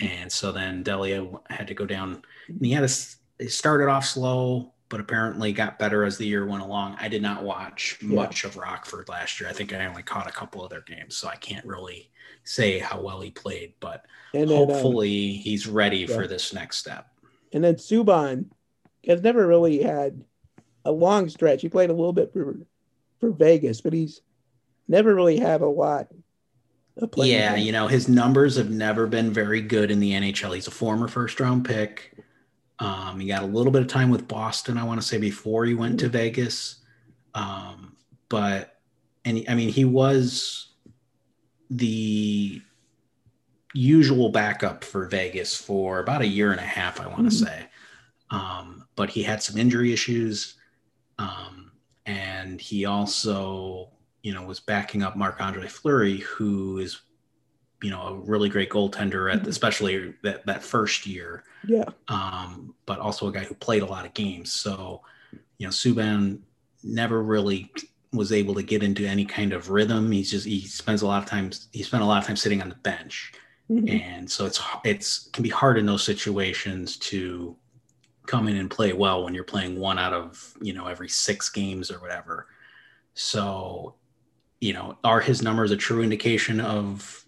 and 0.00 0.30
so 0.30 0.52
then 0.52 0.82
Delia 0.82 1.26
had 1.48 1.68
to 1.68 1.74
go 1.74 1.86
down. 1.86 2.22
And 2.48 2.64
he 2.64 2.72
had 2.72 2.84
a, 2.84 2.88
he 3.38 3.48
started 3.48 3.88
off 3.88 4.04
slow, 4.04 4.72
but 4.88 5.00
apparently 5.00 5.52
got 5.52 5.78
better 5.78 6.04
as 6.04 6.18
the 6.18 6.26
year 6.26 6.46
went 6.46 6.62
along. 6.62 6.96
I 7.00 7.08
did 7.08 7.22
not 7.22 7.42
watch 7.42 7.98
yeah. 8.02 8.14
much 8.14 8.44
of 8.44 8.56
Rockford 8.56 9.08
last 9.08 9.40
year. 9.40 9.48
I 9.48 9.52
think 9.52 9.72
I 9.72 9.86
only 9.86 10.02
caught 10.02 10.28
a 10.28 10.32
couple 10.32 10.62
of 10.62 10.70
their 10.70 10.82
games, 10.82 11.16
so 11.16 11.28
I 11.28 11.36
can't 11.36 11.64
really 11.64 12.10
say 12.44 12.78
how 12.78 13.00
well 13.00 13.20
he 13.20 13.30
played. 13.30 13.74
But 13.80 14.04
then, 14.32 14.48
hopefully, 14.48 15.36
um, 15.36 15.42
he's 15.42 15.66
ready 15.66 15.98
yeah. 16.00 16.14
for 16.14 16.26
this 16.26 16.52
next 16.52 16.78
step. 16.78 17.08
And 17.52 17.64
then 17.64 17.76
Subban 17.76 18.46
has 19.08 19.22
never 19.22 19.46
really 19.46 19.82
had 19.82 20.24
a 20.84 20.92
long 20.92 21.28
stretch. 21.28 21.62
He 21.62 21.68
played 21.68 21.90
a 21.90 21.94
little 21.94 22.12
bit 22.12 22.32
for 22.32 22.58
for 23.20 23.30
Vegas, 23.32 23.80
but 23.80 23.92
he's 23.92 24.20
never 24.86 25.14
really 25.14 25.38
had 25.38 25.60
a 25.60 25.66
lot 25.66 26.08
of 26.96 27.10
play. 27.10 27.30
yeah, 27.30 27.56
you 27.56 27.72
know, 27.72 27.86
his 27.86 28.08
numbers 28.08 28.56
have 28.56 28.70
never 28.70 29.06
been 29.06 29.32
very 29.32 29.60
good 29.60 29.90
in 29.90 30.00
the 30.00 30.12
NHL. 30.12 30.54
He's 30.54 30.66
a 30.66 30.72
former 30.72 31.08
first 31.08 31.40
round 31.40 31.64
pick. 31.64 32.14
Um, 32.78 33.18
he 33.18 33.26
got 33.26 33.42
a 33.42 33.46
little 33.46 33.72
bit 33.72 33.82
of 33.82 33.88
time 33.88 34.10
with 34.10 34.28
Boston, 34.28 34.78
I 34.78 34.84
want 34.84 35.00
to 35.00 35.06
say, 35.06 35.18
before 35.18 35.64
he 35.64 35.74
went 35.74 35.98
to 36.00 36.06
mm-hmm. 36.06 36.12
Vegas. 36.12 36.76
Um, 37.34 37.96
but, 38.28 38.78
and 39.24 39.44
I 39.48 39.54
mean, 39.54 39.70
he 39.70 39.84
was 39.84 40.68
the 41.70 42.62
usual 43.74 44.30
backup 44.30 44.84
for 44.84 45.06
Vegas 45.06 45.54
for 45.54 45.98
about 45.98 46.22
a 46.22 46.26
year 46.26 46.52
and 46.52 46.60
a 46.60 46.64
half, 46.64 47.00
I 47.00 47.08
want 47.08 47.30
to 47.30 47.36
mm-hmm. 47.36 47.46
say. 47.46 47.66
Um, 48.30 48.86
but 48.98 49.08
he 49.08 49.22
had 49.22 49.42
some 49.42 49.56
injury 49.56 49.94
issues. 49.94 50.56
Um, 51.18 51.72
and 52.04 52.60
he 52.60 52.84
also 52.84 53.90
you 54.22 54.34
know, 54.34 54.42
was 54.42 54.60
backing 54.60 55.02
up 55.02 55.16
Marc 55.16 55.40
Andre 55.40 55.68
Fleury, 55.68 56.18
who 56.18 56.78
is, 56.78 57.00
you 57.82 57.90
know, 57.90 58.02
a 58.02 58.14
really 58.14 58.48
great 58.48 58.70
goaltender 58.70 59.32
at, 59.32 59.40
mm-hmm. 59.40 59.48
especially 59.48 60.14
that, 60.22 60.44
that 60.46 60.62
first 60.62 61.06
year. 61.06 61.44
Yeah. 61.66 61.84
Um, 62.08 62.74
but 62.86 62.98
also 62.98 63.28
a 63.28 63.32
guy 63.32 63.44
who 63.44 63.54
played 63.54 63.82
a 63.82 63.86
lot 63.86 64.04
of 64.04 64.14
games. 64.14 64.52
So, 64.52 65.02
you 65.58 65.66
know, 65.66 65.70
Subban 65.70 66.40
never 66.82 67.22
really 67.22 67.72
was 68.12 68.32
able 68.32 68.54
to 68.54 68.62
get 68.62 68.82
into 68.82 69.06
any 69.06 69.24
kind 69.24 69.52
of 69.52 69.70
rhythm. 69.70 70.10
He's 70.10 70.30
just, 70.30 70.46
he 70.46 70.60
spends 70.62 71.02
a 71.02 71.06
lot 71.06 71.22
of 71.22 71.28
times, 71.28 71.68
he 71.72 71.82
spent 71.82 72.02
a 72.02 72.06
lot 72.06 72.20
of 72.20 72.26
time 72.26 72.36
sitting 72.36 72.60
on 72.60 72.68
the 72.68 72.74
bench. 72.76 73.32
Mm-hmm. 73.70 73.88
And 73.88 74.30
so 74.30 74.46
it's, 74.46 74.60
it's, 74.84 75.28
can 75.28 75.42
be 75.42 75.48
hard 75.48 75.78
in 75.78 75.86
those 75.86 76.02
situations 76.02 76.96
to 76.98 77.56
come 78.28 78.46
in 78.46 78.56
and 78.56 78.70
play 78.70 78.92
well 78.92 79.24
when 79.24 79.34
you're 79.34 79.42
playing 79.42 79.80
one 79.80 79.98
out 79.98 80.12
of, 80.12 80.54
you 80.62 80.72
know, 80.72 80.86
every 80.86 81.08
six 81.08 81.50
games 81.50 81.90
or 81.90 81.98
whatever. 81.98 82.46
So 83.14 83.96
you 84.60 84.72
know, 84.72 84.98
are 85.04 85.20
his 85.20 85.40
numbers 85.40 85.70
a 85.70 85.76
true 85.76 86.02
indication 86.02 86.60
of 86.60 87.24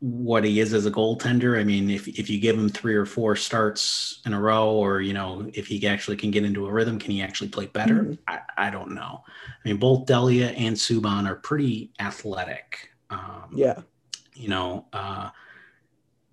what 0.00 0.44
he 0.44 0.60
is 0.60 0.74
as 0.74 0.84
a 0.84 0.90
goaltender? 0.90 1.58
I 1.58 1.64
mean, 1.64 1.88
if, 1.90 2.08
if 2.08 2.28
you 2.28 2.38
give 2.38 2.58
him 2.58 2.68
three 2.68 2.94
or 2.94 3.06
four 3.06 3.36
starts 3.36 4.20
in 4.26 4.34
a 4.34 4.40
row, 4.40 4.70
or, 4.70 5.00
you 5.00 5.14
know, 5.14 5.50
if 5.54 5.66
he 5.66 5.86
actually 5.86 6.18
can 6.18 6.30
get 6.30 6.44
into 6.44 6.66
a 6.66 6.72
rhythm, 6.72 6.98
can 6.98 7.10
he 7.10 7.22
actually 7.22 7.48
play 7.48 7.66
better? 7.66 8.02
Mm-hmm. 8.02 8.14
I, 8.28 8.40
I 8.56 8.70
don't 8.70 8.92
know. 8.92 9.22
I 9.46 9.68
mean, 9.68 9.78
both 9.78 10.04
Delia 10.04 10.48
and 10.48 10.76
Subban 10.76 11.26
are 11.26 11.36
pretty 11.36 11.92
athletic. 12.00 12.90
Um, 13.08 13.52
yeah. 13.54 13.80
You 14.34 14.48
know, 14.48 14.86
uh, 14.92 15.30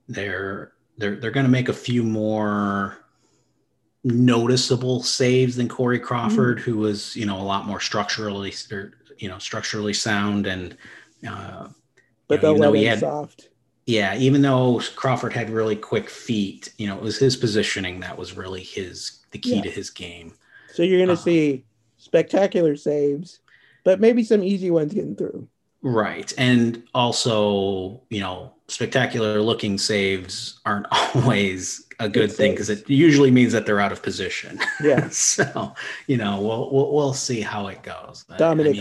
they're, 0.10 0.74
they're, 0.98 1.16
they're 1.16 1.32
going 1.32 1.46
to 1.46 1.52
make 1.52 1.70
a 1.70 1.74
few 1.74 2.04
more 2.04 2.98
noticeable 4.08 5.04
saves 5.04 5.56
than 5.56 5.68
Corey 5.68 6.00
Crawford, 6.00 6.58
mm-hmm. 6.58 6.72
who 6.72 6.78
was, 6.78 7.16
you 7.16 7.26
know, 7.26 7.40
a 7.40 7.44
lot 7.44 7.66
more 7.66 7.80
structurally 7.80 8.52
you 9.20 9.28
know 9.28 9.40
structurally 9.40 9.94
sound 9.94 10.48
and 10.48 10.78
uh, 11.28 11.68
but 12.28 12.44
you 12.44 12.58
know, 12.58 12.74
had, 12.74 13.00
soft. 13.00 13.50
Yeah, 13.86 14.16
even 14.18 14.42
though 14.42 14.82
Crawford 14.96 15.34
had 15.34 15.50
really 15.50 15.76
quick 15.76 16.10
feet, 16.10 16.74
you 16.78 16.88
know, 16.88 16.98
it 16.98 17.02
was 17.02 17.18
his 17.18 17.38
positioning 17.38 18.02
that 18.02 18.18
was 18.18 18.36
really 18.36 18.62
his 18.62 19.26
the 19.32 19.40
key 19.40 19.56
yeah. 19.56 19.64
to 19.64 19.70
his 19.70 19.90
game. 19.90 20.34
So 20.74 20.84
you're 20.84 21.00
going 21.00 21.08
to 21.08 21.14
uh, 21.14 21.16
see 21.16 21.66
spectacular 21.98 22.76
saves, 22.76 23.40
but 23.84 24.00
maybe 24.00 24.24
some 24.24 24.44
easy 24.44 24.72
ones 24.72 24.94
getting 24.94 25.16
through. 25.16 25.48
Right. 25.82 26.34
And 26.38 26.84
also, 26.94 28.02
you 28.10 28.20
know, 28.20 28.54
spectacular 28.68 29.42
looking 29.42 29.78
saves 29.78 30.60
aren't 30.66 30.88
always 31.16 31.88
a 32.00 32.10
good 32.10 32.32
thing 32.32 32.52
because 32.52 32.70
it 32.70 32.90
usually 32.90 33.32
means 33.32 33.54
that 33.54 33.66
they're 33.66 33.80
out 33.80 33.92
of 33.92 34.04
position. 34.04 34.60
Yeah. 34.82 35.10
so, 35.12 35.74
you 36.08 36.18
know, 36.18 36.42
we'll, 36.42 36.72
we'll, 36.72 36.94
we'll 36.94 37.14
see 37.14 37.42
how 37.42 37.68
it 37.68 37.84
goes. 37.84 38.26
Dominic 38.38 38.72
I 38.72 38.74
mean, 38.74 38.80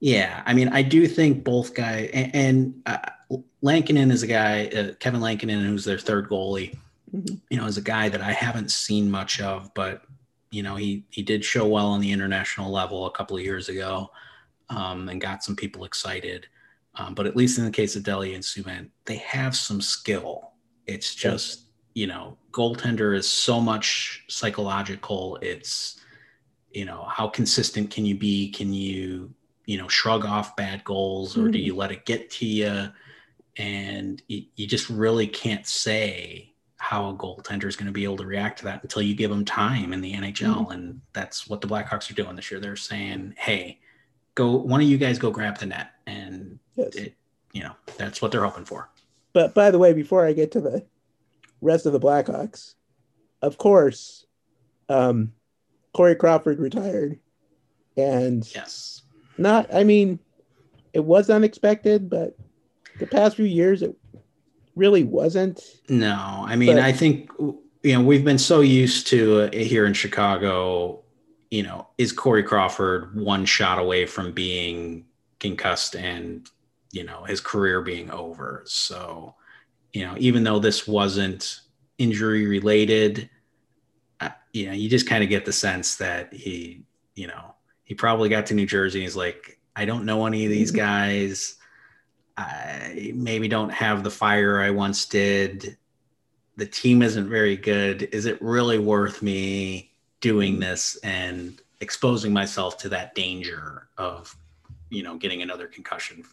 Yeah. 0.00 0.42
I 0.46 0.54
mean, 0.54 0.68
I 0.68 0.82
do 0.82 1.06
think 1.06 1.44
both 1.44 1.74
guys 1.74 2.10
and, 2.12 2.34
and 2.34 2.82
uh, 2.86 3.38
Lankinen 3.62 4.10
is 4.10 4.22
a 4.22 4.26
guy, 4.26 4.66
uh, 4.68 4.94
Kevin 4.94 5.20
Lankinen, 5.20 5.64
who's 5.64 5.84
their 5.84 5.98
third 5.98 6.28
goalie, 6.28 6.76
mm-hmm. 7.14 7.36
you 7.50 7.58
know, 7.58 7.66
is 7.66 7.76
a 7.76 7.82
guy 7.82 8.08
that 8.08 8.22
I 8.22 8.32
haven't 8.32 8.70
seen 8.70 9.10
much 9.10 9.40
of, 9.40 9.72
but 9.74 10.02
you 10.50 10.64
know, 10.64 10.74
he, 10.74 11.04
he 11.10 11.22
did 11.22 11.44
show 11.44 11.66
well 11.66 11.86
on 11.86 12.00
the 12.00 12.10
international 12.10 12.72
level 12.72 13.06
a 13.06 13.10
couple 13.12 13.36
of 13.36 13.42
years 13.42 13.68
ago 13.68 14.10
um, 14.70 15.08
and 15.08 15.20
got 15.20 15.44
some 15.44 15.54
people 15.54 15.84
excited. 15.84 16.46
Um, 16.96 17.14
but 17.14 17.26
at 17.26 17.36
least 17.36 17.58
in 17.58 17.64
the 17.64 17.70
case 17.70 17.94
of 17.94 18.02
Delia 18.02 18.34
and 18.34 18.42
Subban, 18.42 18.88
they 19.04 19.16
have 19.16 19.54
some 19.54 19.80
skill. 19.80 20.52
It's 20.86 21.14
just, 21.14 21.66
you 21.94 22.06
know, 22.06 22.36
goaltender 22.52 23.16
is 23.16 23.28
so 23.28 23.60
much 23.60 24.24
psychological. 24.28 25.38
It's, 25.40 26.00
you 26.72 26.84
know, 26.84 27.04
how 27.08 27.28
consistent 27.28 27.90
can 27.90 28.04
you 28.04 28.16
be? 28.16 28.50
Can 28.50 28.72
you, 28.72 29.32
you 29.66 29.78
know, 29.78 29.86
shrug 29.88 30.24
off 30.24 30.56
bad 30.56 30.82
goals 30.84 31.36
or 31.36 31.42
mm-hmm. 31.42 31.52
do 31.52 31.58
you 31.60 31.76
let 31.76 31.92
it 31.92 32.06
get 32.06 32.30
to 32.30 32.46
you? 32.46 32.88
And 33.56 34.20
you, 34.26 34.44
you 34.56 34.66
just 34.66 34.90
really 34.90 35.26
can't 35.28 35.66
say. 35.66 36.54
how 36.76 37.10
a 37.10 37.14
goaltender 37.14 37.66
is 37.66 37.76
going 37.76 37.86
to 37.86 37.92
be 37.92 38.04
able 38.04 38.16
to 38.16 38.24
react 38.24 38.58
to 38.58 38.64
that 38.64 38.82
until 38.82 39.02
you 39.02 39.14
give 39.14 39.30
them 39.30 39.44
time 39.44 39.92
in 39.92 40.00
the 40.00 40.14
NHL. 40.14 40.56
Mm-hmm. 40.56 40.72
And 40.72 41.00
that's 41.12 41.46
what 41.46 41.60
the 41.60 41.68
Blackhawks 41.68 42.10
are 42.10 42.14
doing 42.14 42.36
this 42.36 42.50
year. 42.50 42.58
They're 42.58 42.74
saying, 42.74 43.34
hey, 43.36 43.78
go, 44.34 44.56
one 44.56 44.80
of 44.80 44.86
you 44.86 44.98
guys 44.98 45.18
go 45.18 45.30
grab 45.30 45.58
the 45.58 45.66
net. 45.66 45.90
And 46.06 46.58
yes. 46.76 46.94
it, 46.94 47.14
you 47.52 47.62
know, 47.62 47.72
that's 47.96 48.22
what 48.22 48.32
they're 48.32 48.44
hoping 48.44 48.64
for. 48.64 48.88
But 49.32 49.54
by 49.54 49.70
the 49.70 49.78
way, 49.78 49.92
before 49.92 50.26
I 50.26 50.32
get 50.32 50.52
to 50.52 50.60
the 50.60 50.84
rest 51.60 51.86
of 51.86 51.92
the 51.92 52.00
Blackhawks, 52.00 52.74
of 53.42 53.58
course, 53.58 54.26
um, 54.88 55.32
Corey 55.94 56.14
Crawford 56.14 56.58
retired. 56.58 57.18
And 57.96 58.48
yes, 58.54 59.02
not, 59.38 59.72
I 59.74 59.84
mean, 59.84 60.18
it 60.92 61.04
was 61.04 61.30
unexpected, 61.30 62.08
but 62.08 62.36
the 62.98 63.06
past 63.06 63.36
few 63.36 63.44
years, 63.44 63.82
it 63.82 63.94
really 64.76 65.04
wasn't. 65.04 65.60
No, 65.88 66.44
I 66.46 66.56
mean, 66.56 66.76
but, 66.76 66.84
I 66.84 66.92
think 66.92 67.30
you 67.38 67.94
know 67.94 68.02
we've 68.02 68.24
been 68.24 68.38
so 68.38 68.60
used 68.60 69.06
to 69.08 69.42
uh, 69.42 69.52
here 69.52 69.86
in 69.86 69.94
Chicago. 69.94 71.02
You 71.50 71.64
know, 71.64 71.88
is 71.98 72.12
Corey 72.12 72.42
Crawford 72.42 73.18
one 73.18 73.44
shot 73.44 73.78
away 73.78 74.06
from 74.06 74.32
being 74.32 75.06
concussed 75.40 75.96
and 75.96 76.48
you 76.92 77.04
know 77.04 77.24
his 77.24 77.40
career 77.40 77.82
being 77.82 78.10
over? 78.10 78.62
So, 78.66 79.34
you 79.92 80.06
know, 80.06 80.14
even 80.18 80.44
though 80.44 80.58
this 80.58 80.86
wasn't 80.86 81.60
injury 81.98 82.46
related, 82.46 83.28
uh, 84.20 84.30
you 84.52 84.66
know, 84.66 84.72
you 84.72 84.88
just 84.88 85.08
kind 85.08 85.22
of 85.22 85.30
get 85.30 85.44
the 85.44 85.52
sense 85.52 85.96
that 85.96 86.32
he, 86.32 86.84
you 87.14 87.26
know, 87.26 87.54
he 87.84 87.94
probably 87.94 88.28
got 88.28 88.46
to 88.46 88.54
New 88.54 88.66
Jersey. 88.66 89.00
And 89.00 89.02
he's 89.02 89.16
like, 89.16 89.58
I 89.76 89.84
don't 89.84 90.04
know 90.04 90.26
any 90.26 90.44
of 90.44 90.50
these 90.50 90.70
guys. 90.70 91.56
I 92.36 93.12
maybe 93.14 93.48
don't 93.48 93.72
have 93.72 94.02
the 94.02 94.10
fire 94.10 94.60
I 94.60 94.70
once 94.70 95.06
did. 95.06 95.76
The 96.56 96.66
team 96.66 97.02
isn't 97.02 97.28
very 97.28 97.56
good. 97.56 98.08
Is 98.12 98.26
it 98.26 98.40
really 98.40 98.78
worth 98.78 99.22
me 99.22 99.89
doing 100.20 100.58
this 100.58 100.96
and 101.02 101.60
exposing 101.80 102.32
myself 102.32 102.78
to 102.78 102.88
that 102.90 103.14
danger 103.14 103.88
of, 103.98 104.34
you 104.90 105.02
know, 105.02 105.16
getting 105.16 105.42
another 105.42 105.66
concussion? 105.66 106.24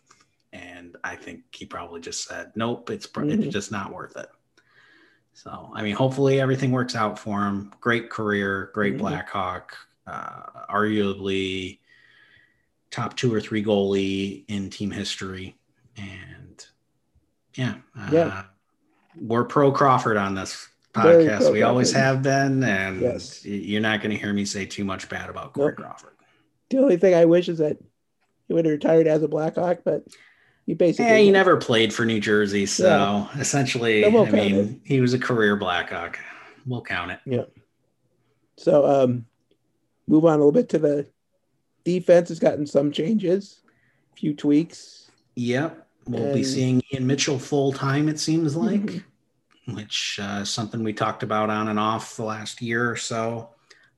And 0.54 0.96
I 1.04 1.16
think 1.16 1.42
he 1.52 1.66
probably 1.66 2.02
just 2.02 2.28
said, 2.28 2.52
nope, 2.56 2.90
it's, 2.90 3.08
mm-hmm. 3.08 3.30
it's 3.30 3.54
just 3.54 3.72
not 3.72 3.94
worth 3.94 4.16
it. 4.18 4.30
So, 5.34 5.72
I 5.74 5.84
mean, 5.84 5.96
hopefully 5.96 6.42
everything 6.42 6.72
works 6.72 6.96
out 6.96 7.20
for 7.20 7.46
him. 7.46 7.72
Great 7.80 8.10
career, 8.10 8.72
great 8.74 8.94
mm-hmm. 8.94 9.02
Blackhawk, 9.02 9.78
uh, 10.08 10.66
arguably 10.70 11.80
top 12.90 13.16
two 13.16 13.34
or 13.34 13.42
three 13.42 13.64
goalie 13.64 14.46
in 14.48 14.70
team 14.70 14.90
history 14.90 15.58
and 15.98 16.66
yeah, 17.56 17.76
uh, 17.98 18.10
yeah, 18.12 18.44
we're 19.20 19.44
pro 19.44 19.72
Crawford 19.72 20.18
on 20.18 20.36
this 20.36 20.68
podcast. 20.98 21.52
We 21.52 21.64
always 21.64 21.92
have 21.92 22.22
been, 22.22 22.64
and 22.64 23.02
yes. 23.02 23.46
you're 23.46 23.82
not 23.82 24.02
going 24.02 24.12
to 24.12 24.18
hear 24.18 24.34
me 24.34 24.46
say 24.46 24.66
too 24.66 24.84
much 24.84 25.10
bad 25.10 25.30
about 25.30 25.54
Corey 25.54 25.74
nope. 25.78 25.78
Crawford. 25.78 26.14
The 26.70 26.80
only 26.80 26.98
thing 26.98 27.14
I 27.14 27.26
wish 27.26 27.50
is 27.50 27.60
that 27.60 27.78
he 28.48 28.54
would 28.54 28.66
have 28.66 28.72
retired 28.74 29.08
as 29.08 29.24
a 29.24 29.28
Blackhawk, 29.28 29.80
but 29.84 30.06
he 30.66 30.74
basically 30.74 31.06
yeah, 31.06 31.18
he 31.18 31.32
never 31.32 31.58
played 31.58 31.94
for 31.94 32.06
New 32.06 32.20
Jersey, 32.20 32.66
so 32.66 32.88
yeah. 32.88 33.40
essentially, 33.40 34.06
I 34.06 34.10
mean, 34.10 34.56
it. 34.56 34.80
he 34.84 35.02
was 35.02 35.14
a 35.14 35.20
career 35.20 35.56
Blackhawk. 35.56 36.20
We'll 36.66 36.82
count 36.82 37.12
it. 37.12 37.20
Yeah. 37.26 37.46
So, 38.58 38.86
um, 38.86 39.26
move 40.08 40.26
on 40.26 40.34
a 40.34 40.38
little 40.38 40.52
bit 40.52 40.70
to 40.70 40.80
the 40.80 41.08
defense. 41.86 42.30
Has 42.30 42.40
gotten 42.40 42.66
some 42.68 42.92
changes, 42.92 43.62
a 44.14 44.16
few 44.18 44.34
tweaks. 44.34 45.10
Yep. 45.36 45.88
We'll 46.08 46.24
and... 46.24 46.34
be 46.34 46.44
seeing 46.44 46.82
Ian 46.94 47.08
Mitchell 47.08 47.40
full 47.40 47.72
time, 47.72 48.10
it 48.10 48.20
seems 48.20 48.56
like, 48.56 48.82
mm-hmm. 48.82 49.07
Which 49.74 50.20
uh, 50.22 50.46
something 50.46 50.84
we 50.84 50.94
talked 50.94 51.24
about 51.24 51.50
on 51.50 51.68
and 51.68 51.80
off 51.80 52.16
the 52.16 52.24
last 52.24 52.62
year 52.62 52.90
or 52.90 52.96
so. 52.96 53.50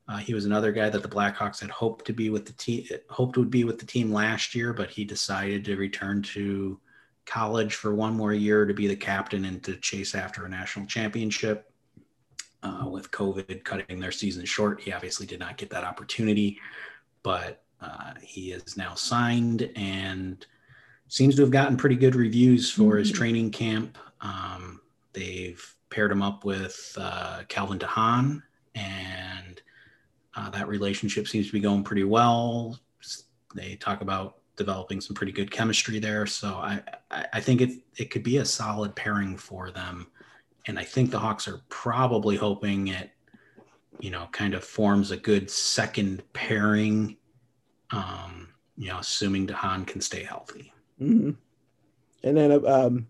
Uh, 0.08 0.18
he 0.18 0.34
was 0.34 0.46
another 0.46 0.72
guy 0.72 0.90
that 0.90 1.04
the 1.04 1.08
Blackhawks 1.08 1.62
had 1.62 1.70
hoped 1.70 2.06
to 2.06 2.14
be 2.14 2.32
with 2.32 2.46
the 2.46 2.54
team, 2.54 2.86
hoped 3.10 3.38
would 3.38 3.52
be 3.52 3.64
with 3.64 3.78
the 3.78 3.86
team 3.86 4.12
last 4.12 4.56
year, 4.56 4.74
but 4.74 4.90
he 4.90 5.06
decided 5.06 5.64
to 5.64 5.76
return 5.76 6.24
to 6.24 6.80
college 7.28 7.76
for 7.76 7.94
one 7.94 8.16
more 8.16 8.34
year 8.34 8.66
to 8.66 8.74
be 8.74 8.88
the 8.88 8.96
captain 8.96 9.46
and 9.46 9.64
to 9.64 9.76
chase 9.78 10.16
after 10.16 10.46
a 10.46 10.50
national 10.50 10.88
championship. 10.88 11.72
Uh, 12.62 12.90
with 12.90 13.10
COVID 13.12 13.64
cutting 13.64 14.00
their 14.00 14.12
season 14.12 14.44
short, 14.44 14.82
he 14.82 14.92
obviously 14.92 15.26
did 15.26 15.40
not 15.40 15.56
get 15.56 15.70
that 15.70 15.86
opportunity, 15.86 16.60
but 17.24 17.64
uh, 17.80 18.14
he 18.22 18.52
is 18.52 18.76
now 18.76 18.96
signed 18.96 19.72
and 19.78 20.46
seems 21.08 21.36
to 21.36 21.42
have 21.42 21.52
gotten 21.52 21.78
pretty 21.78 21.96
good 21.96 22.16
reviews 22.16 22.70
for 22.70 22.84
mm-hmm. 22.84 23.00
his 23.00 23.12
training 23.12 23.52
camp. 23.52 23.98
Um, 24.20 24.79
they've 25.14 25.76
paired 25.90 26.12
him 26.12 26.22
up 26.22 26.46
with 26.46 26.96
uh, 27.00 27.44
Calvin 27.48 27.80
DeHaan, 27.80 28.42
and 28.76 29.62
uh, 30.36 30.50
that 30.52 30.68
relationship 30.68 31.28
seems 31.28 31.48
to 31.48 31.54
be 31.54 31.60
going 31.60 31.84
pretty 31.84 32.04
well. 32.04 32.80
They 33.56 33.76
talk 33.76 34.02
about 34.02 34.38
developing 34.56 35.02
some 35.02 35.16
pretty 35.16 35.32
good 35.32 35.50
chemistry 35.50 36.00
there, 36.00 36.26
so 36.26 36.50
I 36.56 36.82
I 37.34 37.40
think 37.40 37.62
it 37.62 37.72
it 37.98 38.12
could 38.12 38.24
be 38.24 38.38
a 38.38 38.46
solid 38.46 38.96
pairing 38.96 39.38
for 39.38 39.72
them, 39.72 40.08
and 40.68 40.78
I 40.78 40.84
think 40.84 41.12
the 41.12 41.20
Hawks 41.20 41.48
are 41.48 41.62
probably 41.70 42.36
hoping 42.36 42.90
it, 42.90 43.10
you 44.00 44.12
know, 44.12 44.28
kind 44.32 44.54
of 44.54 44.64
forms 44.64 45.12
a 45.12 45.18
good 45.18 45.50
second 45.50 46.24
pairing. 46.34 47.18
Um, 47.92 48.50
you 48.78 48.88
know, 48.88 49.00
assuming 49.00 49.46
DeHaan 49.46 49.86
can 49.86 50.00
stay 50.00 50.24
healthy. 50.24 50.72
Mm-hmm. 51.02 51.32
And 52.24 52.38
then 52.38 52.66
um, 52.66 53.08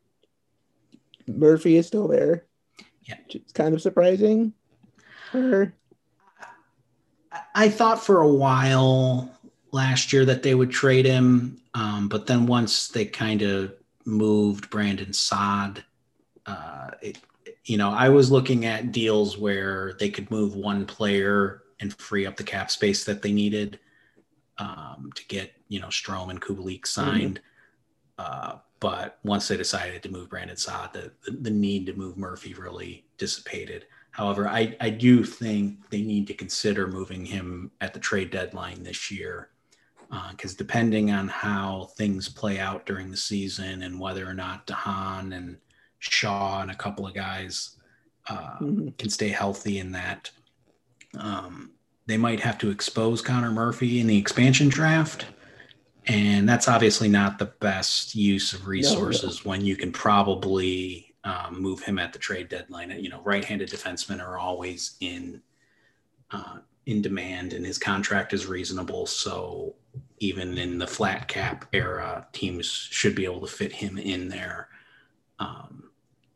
Murphy 1.38 1.78
is 1.78 1.88
still 1.88 2.08
there. 2.08 2.46
Yeah, 3.04 3.18
it's 3.30 3.54
kind 3.54 3.74
of 3.74 3.82
surprising. 3.82 4.54
Her. 5.32 5.74
I 7.56 7.70
thought 7.70 8.04
for 8.04 8.22
a 8.22 8.28
while 8.28 9.32
last 9.72 10.12
year 10.12 10.26
that 10.26 10.44
they 10.44 10.56
would 10.56 10.72
trade 10.72 11.06
him, 11.06 11.62
um, 11.74 12.08
but 12.08 12.26
then 12.26 12.48
once 12.48 12.88
they 12.88 13.06
kind 13.06 13.42
of 13.42 13.74
moved 14.06 14.70
Brandon 14.70 15.14
Saad, 15.14 15.84
uh, 16.46 16.92
it, 17.02 17.20
you 17.66 17.78
know, 17.78 17.92
I 17.92 18.10
was 18.10 18.32
looking 18.32 18.66
at 18.66 18.92
deals 18.92 19.38
where 19.38 19.94
they 20.00 20.10
could 20.10 20.32
move 20.32 20.56
one 20.56 20.86
player 20.86 21.64
and 21.80 21.94
free 21.94 22.26
up 22.26 22.36
the 22.36 22.44
cap 22.44 22.72
space 22.72 23.04
that 23.06 23.22
they 23.22 23.32
needed 23.32 23.80
um, 24.58 25.12
to 25.16 25.26
get, 25.28 25.52
you 25.68 25.80
know, 25.80 25.88
Strome 25.88 26.32
and 26.32 26.42
Kubalik 26.42 26.88
signed. 26.88 27.40
Mm-hmm. 28.20 28.56
Uh, 28.56 28.58
but 28.80 29.20
once 29.24 29.48
they 29.48 29.58
decided 29.58 30.04
to 30.04 30.12
move 30.12 30.30
Brandon 30.30 30.56
Saad, 30.56 30.94
the, 30.94 31.12
the, 31.26 31.32
the, 31.32 31.50
need 31.50 31.86
to 31.88 31.94
move 31.94 32.18
Murphy 32.18 32.54
really 32.54 33.06
dissipated. 33.18 33.86
However, 34.12 34.48
I, 34.48 34.76
I 34.80 34.90
do 34.90 35.24
think 35.24 35.90
they 35.90 36.02
need 36.02 36.28
to 36.28 36.34
consider 36.34 36.88
moving 36.88 37.26
him 37.26 37.72
at 37.82 37.94
the 37.94 38.00
trade 38.00 38.32
deadline 38.32 38.84
this 38.84 39.12
year. 39.12 39.50
Because 40.32 40.54
uh, 40.54 40.58
depending 40.58 41.12
on 41.12 41.28
how 41.28 41.90
things 41.96 42.30
play 42.30 42.60
out 42.60 42.86
during 42.86 43.12
the 43.12 43.18
season 43.18 43.84
and 43.84 44.00
whether 44.00 44.28
or 44.28 44.34
not 44.34 44.66
DeHaan 44.66 45.36
and 45.36 45.58
Shaw 46.00 46.62
and 46.62 46.72
a 46.72 46.76
couple 46.76 47.06
of 47.06 47.14
guys 47.14 47.78
uh, 48.28 48.58
mm-hmm. 48.60 48.90
can 48.98 49.10
stay 49.10 49.30
healthy 49.30 49.78
in 49.78 49.92
that, 49.92 50.32
um, 51.20 51.72
they 52.08 52.18
might 52.18 52.40
have 52.40 52.58
to 52.60 52.72
expose 52.72 53.22
Connor 53.22 53.52
Murphy 53.52 54.00
in 54.00 54.08
the 54.08 54.18
expansion 54.18 54.68
draft 54.68 55.26
and 56.10 56.50
that's 56.50 56.68
obviously 56.68 57.08
not 57.08 57.38
the 57.38 57.46
best 57.46 58.16
use 58.16 58.52
of 58.54 58.66
resources 58.66 59.24
no, 59.24 59.30
no. 59.44 59.50
when 59.50 59.66
you 59.66 59.76
can 59.76 59.92
probably 59.92 61.14
um, 61.24 61.62
move 61.62 61.82
him 61.82 62.00
at 62.00 62.14
the 62.14 62.20
trade 62.20 62.50
deadline. 62.50 62.90
You 63.00 63.10
know, 63.10 63.22
right-handed 63.24 63.70
defensemen 63.70 64.20
are 64.20 64.38
always 64.38 64.98
in 65.02 65.42
uh, 66.32 66.58
in 66.88 67.04
demand, 67.04 67.54
and 67.54 67.64
his 67.64 67.78
contract 67.78 68.34
is 68.34 68.48
reasonable. 68.48 69.06
So 69.06 69.76
even 70.18 70.58
in 70.58 70.80
the 70.80 70.88
flat 70.88 71.28
cap 71.28 71.66
era, 71.74 72.28
teams 72.34 72.66
should 72.66 73.14
be 73.14 73.26
able 73.26 73.42
to 73.42 73.48
fit 73.48 73.72
him 73.72 74.00
in 74.00 74.30
there. 74.30 74.68
Um, 75.38 75.92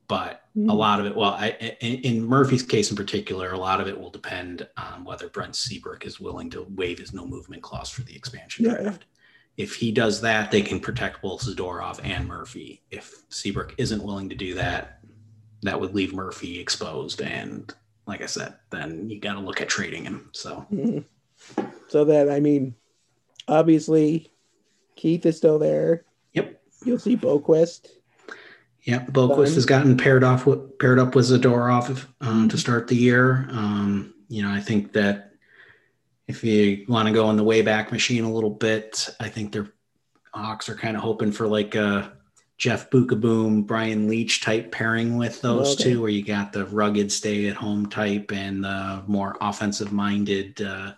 but 0.08 0.44
mm. 0.56 0.70
a 0.70 0.72
hmm. 0.72 0.78
lot 0.78 1.00
of 1.00 1.08
it, 1.08 1.16
well, 1.16 1.32
I, 1.32 1.76
in, 1.82 2.02
in, 2.02 2.26
Murphy's 2.26 2.62
case 2.62 2.92
in 2.92 2.96
particular, 2.96 3.52
a 3.52 3.58
lot 3.58 3.82
of 3.82 3.88
it 3.88 4.00
will 4.00 4.12
depend 4.12 4.68
on 4.78 5.04
whether 5.04 5.30
Brent 5.30 5.56
Seabrook 5.56 6.06
is 6.06 6.20
willing 6.20 6.50
to 6.52 6.68
waive 6.76 7.00
his 7.00 7.14
no 7.14 7.26
movement 7.26 7.64
clause 7.64 7.90
for 7.90 8.04
the 8.04 8.16
expansion 8.16 8.66
yeah. 8.66 8.76
draft 8.76 9.06
if 9.58 9.76
he 9.76 9.92
does 9.92 10.22
that, 10.22 10.52
they 10.52 10.62
can 10.62 10.80
protect 10.80 11.22
both 11.22 11.46
Zadorov 11.46 12.00
and 12.04 12.28
Murphy. 12.28 12.82
If 12.90 13.24
Seabrook 13.30 13.76
isn't 13.78 14.04
willing 14.04 14.30
to 14.30 14.36
do 14.36 14.56
that, 14.56 15.00
that 15.62 15.80
would 15.80 15.94
leave 15.94 16.14
Murphy 16.14 16.60
exposed. 16.60 17.22
And 17.22 17.74
like 18.08 18.22
I 18.22 18.26
said, 18.26 18.56
then 18.72 19.10
you 19.10 19.20
got 19.20 19.34
to 19.34 19.40
look 19.40 19.62
at 19.62 19.70
trading 19.70 20.06
him. 20.06 20.30
So, 20.34 20.66
mm-hmm. 20.72 21.66
so 21.88 22.06
that 22.06 22.30
I 22.30 22.40
mean, 22.40 22.76
obviously, 23.48 24.32
Keith 24.96 25.26
is 25.26 25.38
still 25.38 25.60
there. 25.60 26.04
Yep. 26.34 26.62
You'll 26.84 27.00
see 27.00 27.16
Boqvist. 27.16 27.90
Yep, 28.84 29.12
Boqvist 29.12 29.56
has 29.56 29.66
gotten 29.66 29.96
paired 29.96 30.26
off 30.26 30.46
with 30.46 30.78
paired 30.78 31.00
up 31.00 31.16
with 31.16 31.26
Zadorov 31.28 32.06
um, 32.20 32.50
to 32.50 32.58
start 32.58 32.88
the 32.88 32.96
year. 32.96 33.48
Um, 33.50 34.14
you 34.28 34.42
know, 34.42 34.52
I 34.52 34.60
think 34.60 34.92
that 34.94 35.33
if 36.28 36.44
you 36.44 36.86
want 36.88 37.08
to 37.08 37.14
go 37.14 37.30
in 37.30 37.36
the 37.36 37.44
way 37.44 37.62
back 37.62 37.92
machine 37.92 38.24
a 38.24 38.32
little 38.32 38.50
bit, 38.50 39.10
I 39.20 39.30
think 39.30 39.52
their 39.52 39.74
Hawks 40.34 40.68
are 40.68 40.76
kind 40.76 40.98
of 40.98 41.04
hoping 41.04 41.32
for 41.32 41.48
like 41.48 41.76
a 41.76 42.14
Jeff 42.58 42.90
Beukeboom, 42.90 43.68
Brian 43.68 44.08
Leetch 44.08 44.42
type 44.42 44.72
pairing 44.72 45.18
with 45.18 45.42
those 45.42 45.74
okay. 45.74 45.84
two, 45.84 46.02
where 46.02 46.10
you 46.10 46.24
got 46.24 46.54
the 46.54 46.66
rugged 46.66 47.12
stay 47.12 47.48
at 47.48 47.56
home 47.56 47.88
type 47.88 48.32
and 48.32 48.64
the 48.64 49.04
more 49.06 49.38
offensive 49.42 49.92
minded 49.92 50.62
uh, 50.62 50.94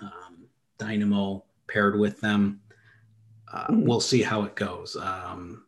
um, 0.00 0.46
Dynamo 0.78 1.44
paired 1.66 1.98
with 1.98 2.20
them. 2.20 2.60
Uh, 3.52 3.64
mm-hmm. 3.64 3.86
We'll 3.86 4.00
see 4.00 4.22
how 4.22 4.42
it 4.44 4.54
goes. 4.54 4.96
Um, 4.96 5.64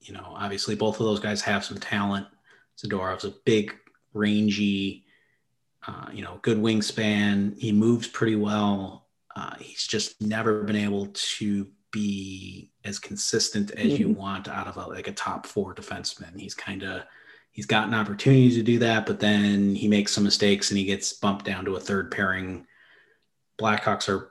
you 0.00 0.14
know, 0.14 0.34
obviously 0.36 0.74
both 0.74 1.00
of 1.00 1.06
those 1.06 1.20
guys 1.20 1.42
have 1.42 1.64
some 1.64 1.78
talent. 1.78 2.26
Zadorov's 2.78 3.24
a 3.24 3.34
big, 3.44 3.76
rangy, 4.14 5.04
uh, 5.88 6.06
you 6.12 6.22
know, 6.22 6.38
good 6.42 6.58
wingspan. 6.58 7.58
He 7.58 7.72
moves 7.72 8.06
pretty 8.06 8.36
well. 8.36 9.08
Uh, 9.34 9.54
he's 9.58 9.86
just 9.86 10.20
never 10.20 10.62
been 10.64 10.76
able 10.76 11.06
to 11.12 11.66
be 11.90 12.70
as 12.84 12.98
consistent 12.98 13.70
as 13.70 13.86
mm-hmm. 13.86 13.96
you 13.96 14.08
want 14.10 14.48
out 14.48 14.66
of 14.66 14.76
a, 14.76 14.86
like 14.86 15.08
a 15.08 15.12
top 15.12 15.46
four 15.46 15.74
defenseman. 15.74 16.38
He's 16.38 16.54
kind 16.54 16.82
of 16.82 17.04
he's 17.52 17.64
gotten 17.64 17.94
opportunities 17.94 18.56
to 18.56 18.62
do 18.62 18.78
that, 18.80 19.06
but 19.06 19.18
then 19.18 19.74
he 19.74 19.88
makes 19.88 20.12
some 20.12 20.24
mistakes 20.24 20.70
and 20.70 20.78
he 20.78 20.84
gets 20.84 21.14
bumped 21.14 21.46
down 21.46 21.64
to 21.64 21.76
a 21.76 21.80
third 21.80 22.10
pairing. 22.10 22.66
Blackhawks 23.58 24.10
are 24.10 24.30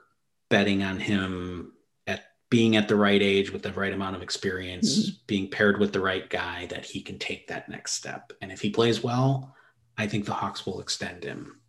betting 0.50 0.84
on 0.84 1.00
him 1.00 1.72
at 2.06 2.22
being 2.50 2.76
at 2.76 2.86
the 2.86 2.96
right 2.96 3.20
age 3.20 3.52
with 3.52 3.62
the 3.62 3.72
right 3.72 3.92
amount 3.92 4.14
of 4.14 4.22
experience, 4.22 4.98
mm-hmm. 4.98 5.16
being 5.26 5.50
paired 5.50 5.80
with 5.80 5.92
the 5.92 6.00
right 6.00 6.30
guy 6.30 6.66
that 6.66 6.84
he 6.84 7.02
can 7.02 7.18
take 7.18 7.48
that 7.48 7.68
next 7.68 7.94
step. 7.94 8.32
And 8.40 8.52
if 8.52 8.60
he 8.60 8.70
plays 8.70 9.02
well, 9.02 9.56
I 9.98 10.06
think 10.06 10.24
the 10.24 10.32
Hawks 10.32 10.64
will 10.64 10.80
extend 10.80 11.24
him. 11.24 11.60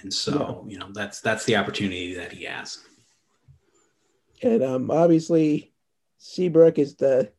And 0.00 0.12
so, 0.12 0.64
yeah. 0.64 0.72
you 0.72 0.78
know, 0.78 0.88
that's 0.92 1.20
that's 1.20 1.44
the 1.44 1.56
opportunity 1.56 2.14
that 2.14 2.32
he 2.32 2.44
has. 2.44 2.78
And 4.42 4.62
um, 4.62 4.90
obviously, 4.90 5.72
Seabrook 6.18 6.78
is 6.78 6.94
the 6.94 7.32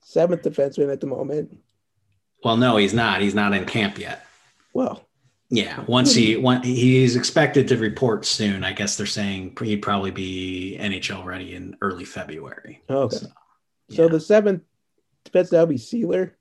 seventh 0.00 0.42
defenseman 0.42 0.90
at 0.90 1.00
the 1.00 1.06
moment. 1.06 1.58
Well, 2.42 2.56
no, 2.56 2.76
he's 2.76 2.94
not. 2.94 3.20
He's 3.20 3.34
not 3.34 3.52
in 3.52 3.66
camp 3.66 3.98
yet. 3.98 4.24
Well, 4.72 5.04
yeah. 5.50 5.84
Once 5.86 6.14
he 6.14 6.36
when 6.36 6.62
he's 6.62 7.16
expected 7.16 7.68
to 7.68 7.76
report 7.76 8.24
soon. 8.24 8.64
I 8.64 8.72
guess 8.72 8.96
they're 8.96 9.06
saying 9.06 9.56
he'd 9.60 9.82
probably 9.82 10.10
be 10.10 10.78
NHL 10.80 11.24
ready 11.24 11.54
in 11.54 11.76
early 11.80 12.04
February. 12.04 12.82
Okay. 12.88 13.16
So, 13.16 13.26
yeah. 13.88 13.96
so 13.96 14.08
the 14.08 14.20
seventh 14.20 14.62
defense 15.24 15.50
that'll 15.50 15.66
be 15.66 15.76
Seeler. 15.76 16.32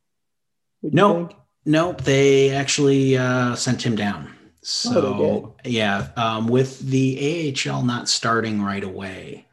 No, 0.84 1.22
nope. 1.22 1.47
Nope. 1.68 2.02
They 2.02 2.52
actually 2.52 3.18
uh, 3.18 3.54
sent 3.56 3.86
him 3.86 3.96
down. 3.96 4.30
Oh, 4.30 4.56
so 4.62 5.02
oh, 5.06 5.56
yeah, 5.66 6.08
um, 6.16 6.48
with 6.48 6.80
the 6.80 7.54
AHL 7.54 7.84
not 7.84 8.08
starting 8.08 8.62
right 8.62 8.84
away, 8.84 9.46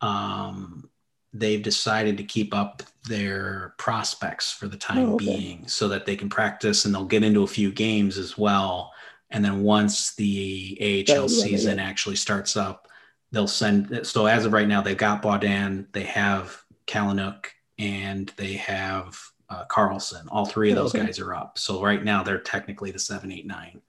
um, 0.00 0.90
they've 1.32 1.62
decided 1.62 2.18
to 2.18 2.24
keep 2.24 2.52
up 2.54 2.82
their 3.08 3.74
prospects 3.78 4.52
for 4.52 4.66
the 4.66 4.76
time 4.76 5.10
oh, 5.10 5.14
okay. 5.14 5.24
being 5.24 5.68
so 5.68 5.88
that 5.88 6.06
they 6.06 6.16
can 6.16 6.28
practice 6.28 6.84
and 6.84 6.94
they'll 6.94 7.04
get 7.04 7.22
into 7.22 7.44
a 7.44 7.48
few 7.48 7.70
games 7.70 8.18
as 8.18 8.36
well. 8.36 8.92
And 9.30 9.44
then 9.44 9.62
once 9.62 10.14
the 10.16 11.06
AHL 11.08 11.28
season 11.28 11.78
actually 11.78 12.16
starts 12.16 12.56
up, 12.56 12.88
they'll 13.30 13.46
send. 13.46 14.04
So 14.04 14.26
as 14.26 14.44
of 14.44 14.52
right 14.52 14.66
now, 14.66 14.82
they've 14.82 14.96
got 14.96 15.22
Beaudin, 15.22 15.86
they 15.92 16.02
have 16.02 16.60
Kalynuk, 16.88 17.46
and 17.78 18.32
they 18.36 18.54
have 18.54 19.16
uh, 19.50 19.64
Carlsson. 19.66 20.26
All 20.30 20.46
three 20.46 20.70
of 20.70 20.76
those 20.76 20.94
okay. 20.94 21.04
guys 21.04 21.18
are 21.18 21.34
up. 21.34 21.58
So 21.58 21.82
right 21.82 22.02
now 22.02 22.22
they're 22.22 22.38
technically 22.38 22.90
the 22.90 22.98
seven, 22.98 23.30
eight, 23.32 23.46
nine. 23.46 23.82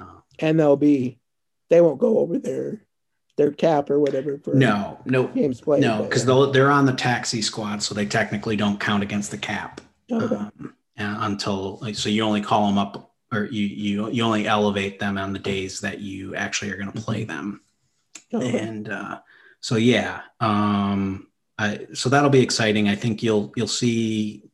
Uh, 0.00 0.20
and 0.38 0.58
they'll 0.58 0.76
be, 0.76 1.18
they 1.68 1.80
won't 1.80 1.98
go 1.98 2.18
over 2.18 2.38
there 2.38 2.86
their 3.36 3.52
cap 3.52 3.90
or 3.90 4.00
whatever 4.00 4.38
for 4.38 4.54
no 4.54 4.98
no 5.04 5.26
games 5.28 5.60
played. 5.60 5.82
No, 5.82 6.02
because 6.02 6.24
they're 6.24 6.70
on 6.70 6.86
the 6.86 6.92
taxi 6.92 7.42
squad, 7.42 7.82
so 7.82 7.94
they 7.94 8.06
technically 8.06 8.56
don't 8.56 8.80
count 8.80 9.02
against 9.02 9.30
the 9.30 9.38
cap 9.38 9.80
okay. 10.10 10.34
um, 10.34 10.74
until 10.96 11.76
like, 11.78 11.94
so 11.94 12.08
you 12.08 12.22
only 12.22 12.40
call 12.40 12.66
them 12.66 12.78
up 12.78 13.14
or 13.32 13.44
you 13.44 13.66
you 13.66 14.10
you 14.10 14.22
only 14.22 14.46
elevate 14.46 14.98
them 14.98 15.18
on 15.18 15.32
the 15.32 15.38
days 15.38 15.80
that 15.80 16.00
you 16.00 16.34
actually 16.34 16.70
are 16.70 16.76
going 16.76 16.90
to 16.90 17.00
play 17.00 17.24
mm-hmm. 17.24 17.36
them. 17.36 17.60
Okay. 18.32 18.58
And 18.58 18.88
uh, 18.88 19.20
so 19.60 19.76
yeah, 19.76 20.22
um, 20.40 21.28
I, 21.58 21.86
so 21.92 22.08
that'll 22.08 22.30
be 22.30 22.42
exciting. 22.42 22.88
I 22.88 22.94
think 22.94 23.22
you'll 23.22 23.52
you'll 23.56 23.68
see. 23.68 24.45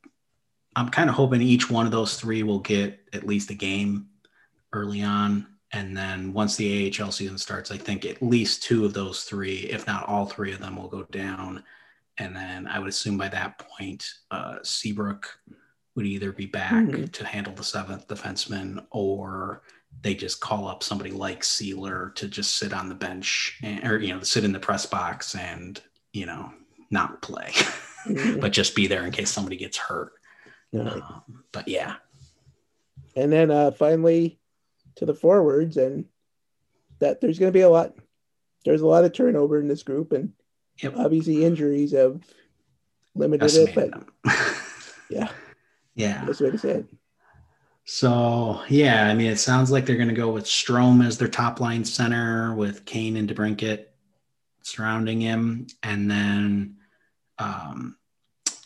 I'm 0.74 0.88
kind 0.88 1.10
of 1.10 1.16
hoping 1.16 1.42
each 1.42 1.70
one 1.70 1.86
of 1.86 1.92
those 1.92 2.18
three 2.18 2.42
will 2.42 2.60
get 2.60 3.00
at 3.12 3.26
least 3.26 3.50
a 3.50 3.54
game 3.54 4.06
early 4.72 5.02
on 5.02 5.46
and 5.72 5.96
then 5.96 6.32
once 6.32 6.56
the 6.56 6.92
AHL 7.00 7.12
season 7.12 7.38
starts, 7.38 7.70
I 7.70 7.78
think 7.78 8.04
at 8.04 8.22
least 8.22 8.62
two 8.62 8.84
of 8.84 8.92
those 8.92 9.24
three, 9.24 9.60
if 9.70 9.86
not 9.86 10.06
all 10.06 10.26
three 10.26 10.52
of 10.52 10.60
them, 10.60 10.76
will 10.76 10.88
go 10.88 11.04
down. 11.04 11.64
And 12.18 12.36
then 12.36 12.66
I 12.66 12.78
would 12.78 12.90
assume 12.90 13.16
by 13.16 13.28
that 13.28 13.58
point, 13.58 14.06
uh, 14.30 14.56
Seabrook 14.62 15.38
would 15.94 16.04
either 16.04 16.30
be 16.30 16.46
back 16.46 16.84
mm-hmm. 16.84 17.06
to 17.06 17.26
handle 17.26 17.54
the 17.54 17.64
seventh 17.64 18.06
defenseman 18.06 18.84
or 18.90 19.62
they 20.02 20.14
just 20.14 20.40
call 20.40 20.68
up 20.68 20.82
somebody 20.82 21.10
like 21.10 21.42
Seeler 21.42 22.14
to 22.16 22.28
just 22.28 22.56
sit 22.56 22.74
on 22.74 22.88
the 22.88 22.94
bench 22.94 23.58
and, 23.62 23.86
or, 23.86 23.98
you 23.98 24.14
know, 24.14 24.22
sit 24.22 24.44
in 24.44 24.52
the 24.52 24.60
press 24.60 24.84
box 24.84 25.34
and, 25.34 25.80
you 26.12 26.26
know, 26.26 26.52
not 26.90 27.22
play, 27.22 27.48
mm-hmm. 28.06 28.40
but 28.40 28.52
just 28.52 28.76
be 28.76 28.86
there 28.86 29.06
in 29.06 29.12
case 29.12 29.30
somebody 29.30 29.56
gets 29.56 29.78
hurt. 29.78 30.12
Right. 30.72 30.86
Um, 30.86 31.44
but 31.52 31.68
yeah. 31.68 31.96
And 33.14 33.30
then 33.30 33.50
uh, 33.50 33.72
finally, 33.72 34.38
to 34.96 35.06
the 35.06 35.14
forwards 35.14 35.76
and 35.76 36.06
that 37.00 37.20
there's 37.20 37.38
going 37.38 37.52
to 37.52 37.56
be 37.56 37.62
a 37.62 37.68
lot 37.68 37.94
there's 38.64 38.80
a 38.80 38.86
lot 38.86 39.04
of 39.04 39.12
turnover 39.12 39.58
in 39.58 39.68
this 39.68 39.82
group 39.82 40.12
and 40.12 40.32
yep. 40.82 40.94
obviously 40.96 41.44
injuries 41.44 41.92
have 41.92 42.20
limited 43.14 43.50
it 43.52 43.74
but 43.74 43.90
yeah 45.10 45.28
yeah 45.94 46.24
that's 46.24 46.38
to 46.38 46.58
say 46.58 46.70
it 46.70 46.86
so 47.84 48.62
yeah 48.68 49.08
i 49.08 49.14
mean 49.14 49.30
it 49.30 49.38
sounds 49.38 49.70
like 49.70 49.84
they're 49.84 49.96
going 49.96 50.08
to 50.08 50.14
go 50.14 50.30
with 50.30 50.44
Strome 50.44 51.04
as 51.04 51.18
their 51.18 51.28
top 51.28 51.60
line 51.60 51.84
center 51.84 52.54
with 52.54 52.84
kane 52.84 53.16
and 53.16 53.28
DeBrincat 53.28 53.86
surrounding 54.62 55.20
him 55.20 55.66
and 55.82 56.10
then 56.10 56.76
um, 57.38 57.96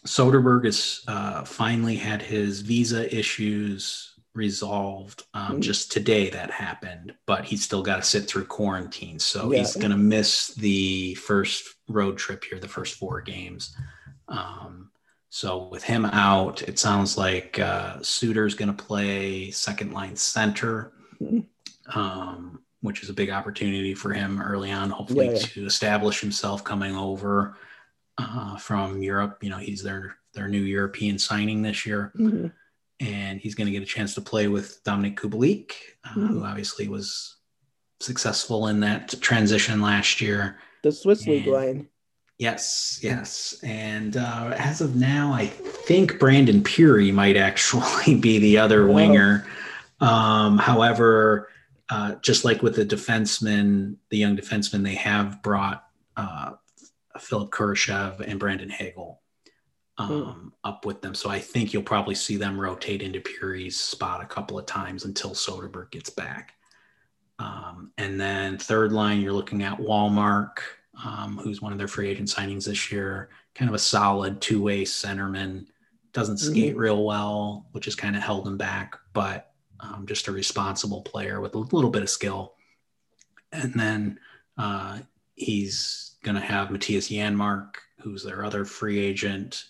soderberg 0.06 0.64
has 0.64 1.02
uh, 1.08 1.44
finally 1.44 1.96
had 1.96 2.22
his 2.22 2.60
visa 2.60 3.14
issues 3.14 4.14
resolved 4.34 5.24
um, 5.34 5.52
mm-hmm. 5.52 5.60
just 5.60 5.90
today 5.90 6.28
that 6.30 6.50
happened 6.50 7.14
but 7.26 7.44
he's 7.44 7.64
still 7.64 7.82
got 7.82 7.96
to 7.96 8.02
sit 8.02 8.26
through 8.28 8.44
quarantine 8.44 9.18
so 9.18 9.50
yeah. 9.50 9.58
he's 9.58 9.74
going 9.74 9.90
to 9.90 9.96
miss 9.96 10.48
the 10.54 11.14
first 11.14 11.64
road 11.88 12.18
trip 12.18 12.44
here 12.44 12.58
the 12.58 12.68
first 12.68 12.94
four 12.94 13.20
games 13.20 13.74
um, 14.28 14.90
so 15.30 15.68
with 15.68 15.82
him 15.82 16.04
out 16.04 16.62
it 16.62 16.78
sounds 16.78 17.16
like 17.16 17.58
uh, 17.58 17.96
suter's 18.02 18.54
going 18.54 18.74
to 18.74 18.84
play 18.84 19.50
second 19.50 19.92
line 19.92 20.16
center 20.16 20.92
mm-hmm. 21.20 21.98
um, 21.98 22.60
which 22.82 23.02
is 23.02 23.08
a 23.08 23.14
big 23.14 23.30
opportunity 23.30 23.94
for 23.94 24.12
him 24.12 24.40
early 24.42 24.70
on 24.70 24.90
hopefully 24.90 25.26
yeah, 25.26 25.32
yeah. 25.32 25.38
to 25.38 25.66
establish 25.66 26.20
himself 26.20 26.62
coming 26.62 26.94
over 26.94 27.56
uh, 28.18 28.56
from 28.56 29.02
europe 29.02 29.38
you 29.42 29.50
know 29.50 29.58
he's 29.58 29.82
their 29.82 30.16
their 30.34 30.48
new 30.48 30.60
european 30.60 31.18
signing 31.18 31.62
this 31.62 31.86
year 31.86 32.12
mm-hmm 32.18 32.48
and 33.00 33.40
he's 33.40 33.54
going 33.54 33.66
to 33.66 33.72
get 33.72 33.82
a 33.82 33.86
chance 33.86 34.14
to 34.14 34.20
play 34.20 34.48
with 34.48 34.82
Dominik 34.84 35.16
Kubalik, 35.16 35.72
uh, 36.04 36.10
mm-hmm. 36.10 36.26
who 36.26 36.44
obviously 36.44 36.88
was 36.88 37.36
successful 38.00 38.68
in 38.68 38.80
that 38.80 39.14
transition 39.20 39.80
last 39.80 40.20
year. 40.20 40.58
The 40.82 40.92
Swiss 40.92 41.26
League 41.26 41.46
line. 41.46 41.88
Yes, 42.38 43.00
yes. 43.02 43.58
And 43.62 44.16
uh, 44.16 44.54
as 44.58 44.80
of 44.82 44.94
now, 44.94 45.32
I 45.32 45.46
think 45.46 46.18
Brandon 46.18 46.62
Pirri 46.62 47.12
might 47.12 47.36
actually 47.36 48.14
be 48.14 48.38
the 48.38 48.58
other 48.58 48.86
winger. 48.86 49.46
Um, 50.00 50.58
however, 50.58 51.48
uh, 51.88 52.16
just 52.16 52.44
like 52.44 52.62
with 52.62 52.76
the 52.76 52.84
defenseman, 52.84 53.96
the 54.10 54.18
young 54.18 54.36
defenseman, 54.36 54.82
they 54.82 54.96
have 54.96 55.42
brought 55.42 55.84
uh, 56.16 56.52
Philipp 57.20 57.50
Kurashev 57.50 58.20
and 58.20 58.38
Brandon 58.38 58.70
Hagel 58.70 59.20
Hmm. 59.98 60.12
um, 60.12 60.52
up 60.62 60.84
with 60.84 61.00
them. 61.00 61.14
So 61.14 61.30
I 61.30 61.38
think 61.38 61.72
you'll 61.72 61.82
probably 61.82 62.14
see 62.14 62.36
them 62.36 62.60
rotate 62.60 63.00
into 63.00 63.20
Pirri's 63.20 63.80
spot 63.80 64.22
a 64.22 64.26
couple 64.26 64.58
of 64.58 64.66
times 64.66 65.06
until 65.06 65.30
Soderberg 65.30 65.90
gets 65.90 66.10
back. 66.10 66.52
Um, 67.38 67.92
and 67.96 68.20
then 68.20 68.58
third 68.58 68.92
line, 68.92 69.20
you're 69.20 69.32
looking 69.32 69.62
at 69.62 69.78
Wallmark, 69.78 70.58
um, 71.02 71.38
who's 71.38 71.62
one 71.62 71.72
of 71.72 71.78
their 71.78 71.88
free 71.88 72.10
agent 72.10 72.28
signings 72.28 72.66
this 72.66 72.92
year. 72.92 73.30
Kind 73.54 73.70
of 73.70 73.74
a 73.74 73.78
solid 73.78 74.42
two-way 74.42 74.84
centerman. 74.84 75.66
Doesn't 76.12 76.38
skate 76.38 76.72
mm-hmm. 76.72 76.78
real 76.78 77.04
well, 77.04 77.66
which 77.72 77.86
has 77.86 77.94
kind 77.94 78.16
of 78.16 78.22
held 78.22 78.46
him 78.46 78.58
back, 78.58 78.96
but 79.14 79.52
um, 79.80 80.04
just 80.06 80.28
a 80.28 80.32
responsible 80.32 81.02
player 81.02 81.40
with 81.40 81.54
a 81.54 81.58
little 81.58 81.90
bit 81.90 82.02
of 82.02 82.10
skill. 82.10 82.54
And 83.52 83.72
then 83.74 84.18
uh, 84.58 84.98
he's 85.36 86.15
going 86.26 86.34
to 86.34 86.46
have 86.46 86.68
Mattias 86.68 87.08
Janmark, 87.08 87.76
who's 88.00 88.24
their 88.24 88.44
other 88.44 88.64
free 88.64 88.98
agent 88.98 89.64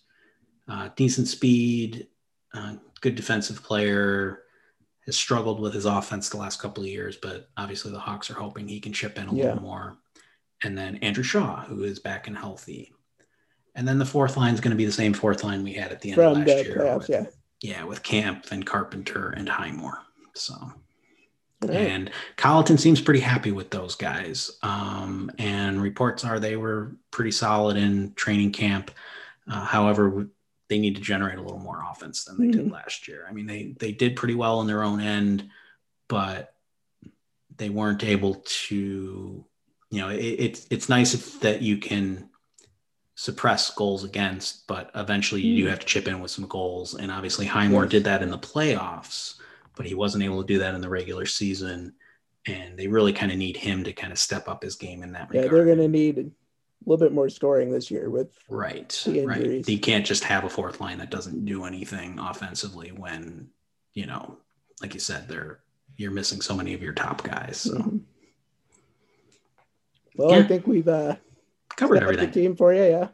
uh, 0.69 0.89
decent 0.97 1.29
speed, 1.29 2.09
uh, 2.55 2.75
good 3.01 3.15
defensive 3.15 3.63
player. 3.63 4.43
Has 5.05 5.17
struggled 5.17 5.61
with 5.61 5.73
his 5.73 5.85
offense 5.85 6.29
the 6.29 6.37
last 6.37 6.61
couple 6.61 6.83
of 6.83 6.89
years, 6.89 7.17
but 7.17 7.49
obviously 7.57 7.93
the 7.93 7.99
Hawks 8.01 8.29
are 8.29 8.35
hoping 8.35 8.67
he 8.67 8.81
can 8.81 8.93
chip 8.93 9.17
in 9.19 9.29
a 9.29 9.33
yeah. 9.33 9.45
little 9.45 9.63
more. 9.63 9.99
And 10.65 10.77
then 10.77 10.97
Andrew 10.97 11.23
Shaw, 11.23 11.63
who 11.65 11.85
is 11.85 12.01
back 12.01 12.27
and 12.27 12.37
healthy. 12.37 12.93
And 13.77 13.87
then 13.87 14.01
the 14.01 14.05
fourth 14.05 14.37
line 14.37 14.53
is 14.53 14.61
going 14.61 14.73
to 14.73 14.77
be 14.77 14.85
the 14.85 14.91
same 14.91 15.13
fourth 15.13 15.45
line 15.45 15.63
we 15.63 15.75
had 15.75 15.93
at 15.93 16.01
the 16.01 16.11
end 16.11 16.17
from 16.17 16.33
of 16.33 16.39
last 16.39 16.65
year. 16.65 16.77
playoffs. 16.79 16.99
with- 16.99 17.11
Yeah. 17.11 17.27
yeah, 17.61 17.85
with 17.85 18.03
Kampf 18.03 18.51
and 18.51 18.67
Carpenter 18.67 19.31
and 19.31 19.49
Highmore. 19.49 20.01
So 20.35 20.55
Right. 21.63 21.71
and 21.71 22.11
Colliton 22.37 22.77
seems 22.79 23.01
pretty 23.01 23.21
happy 23.21 23.51
with 23.51 23.71
those 23.71 23.95
guys. 23.95 24.51
Um, 24.63 25.31
and 25.39 25.81
reports 25.81 26.23
are 26.25 26.39
they 26.39 26.57
were 26.57 26.97
pretty 27.11 27.31
solid 27.31 27.77
in 27.79 28.13
training 28.15 28.53
camp. 28.53 28.91
Uh, 29.51 29.65
however, 29.65 30.29
they 30.69 30.79
need 30.79 30.97
to 30.97 31.01
generate 31.01 31.39
a 31.39 31.43
little 31.43 31.59
more 31.59 31.83
offense 31.91 32.25
than 32.25 32.39
they 32.39 32.51
did 32.53 32.67
Mhm. 32.67 32.73
last 32.73 33.09
year. 33.09 33.25
I 33.29 33.33
mean, 33.33 33.47
they 33.47 33.75
they 33.79 33.93
did 33.93 34.17
pretty 34.17 34.35
well 34.35 34.59
on 34.59 34.67
their 34.67 34.83
own 34.83 35.01
end, 35.01 35.49
but 36.09 36.55
they 37.57 37.71
weren't 37.71 38.05
able 38.05 38.43
to. 38.67 39.45
You 39.91 40.01
know, 40.01 40.09
it, 40.11 40.19
it's 40.19 40.67
it's 40.71 40.89
nice 40.89 41.15
if, 41.15 41.41
that 41.41 41.63
you 41.63 41.79
can 41.79 42.29
suppress 43.15 43.71
goals 43.71 44.05
against, 44.05 44.67
but 44.67 44.91
eventually 44.95 45.41
you 45.41 45.63
do 45.63 45.67
Mhm. 45.69 45.71
have 45.71 45.79
to 45.81 45.87
chip 45.87 46.07
in 46.07 46.21
with 46.21 46.31
some 46.31 46.47
goals. 46.49 46.95
And 46.95 47.11
obviously, 47.11 47.47
Highmore 47.47 47.87
did 47.87 48.05
that 48.05 48.23
in 48.23 48.31
the 48.31 48.39
playoffs, 48.39 49.37
but 49.77 49.87
he 49.87 49.95
wasn't 49.95 50.25
able 50.25 50.43
to 50.43 50.47
do 50.53 50.59
that 50.59 50.75
in 50.75 50.81
the 50.81 50.89
regular 50.89 51.27
season. 51.27 51.95
And 52.49 52.77
they 52.79 52.87
really 52.89 53.13
kind 53.13 53.31
of 53.31 53.39
need 53.39 53.57
him 53.57 53.85
to 53.85 53.93
kind 53.93 54.13
of 54.13 54.19
step 54.19 54.49
up 54.49 54.63
his 54.63 54.77
game 54.77 55.03
in 55.03 55.13
that 55.13 55.29
Yeah, 55.33 55.43
regard. 55.43 55.53
they're 55.55 55.65
going 55.67 55.79
to 55.79 55.89
need 55.89 56.19
a 56.19 56.25
little 56.85 57.05
bit 57.05 57.13
more 57.13 57.29
scoring 57.29 57.71
this 57.71 57.91
year 57.91 58.09
with 58.11 58.29
Right, 58.49 59.01
the 59.05 59.25
right. 59.25 59.37
injuries. 59.41 59.69
You 59.69 59.79
can't 59.79 60.07
just 60.07 60.25
have 60.25 60.45
a 60.45 60.49
fourth 60.49 60.81
line 60.81 60.99
that 60.99 61.11
doesn't 61.11 61.45
do 61.45 61.65
anything 61.65 62.19
offensively 62.19 62.91
when, 62.91 63.49
you 63.95 64.07
know, 64.07 64.39
like 64.81 64.95
you 64.95 65.01
said, 65.01 65.29
they're 65.29 65.61
you're 65.99 66.11
missing 66.11 66.41
so 66.43 66.55
many 66.55 66.75
of 66.75 66.83
your 66.83 66.93
top 66.93 67.23
guys. 67.23 67.57
So 67.59 67.73
Mhm. 67.79 68.01
Well, 70.17 70.33
I 70.35 70.43
think 70.43 70.67
we've 70.67 70.89
uh, 70.89 71.17
covered 71.77 72.03
everything. 72.03 72.31
team 72.31 72.57
for 72.57 72.73
you, 72.73 72.83
yeah. 72.83 73.09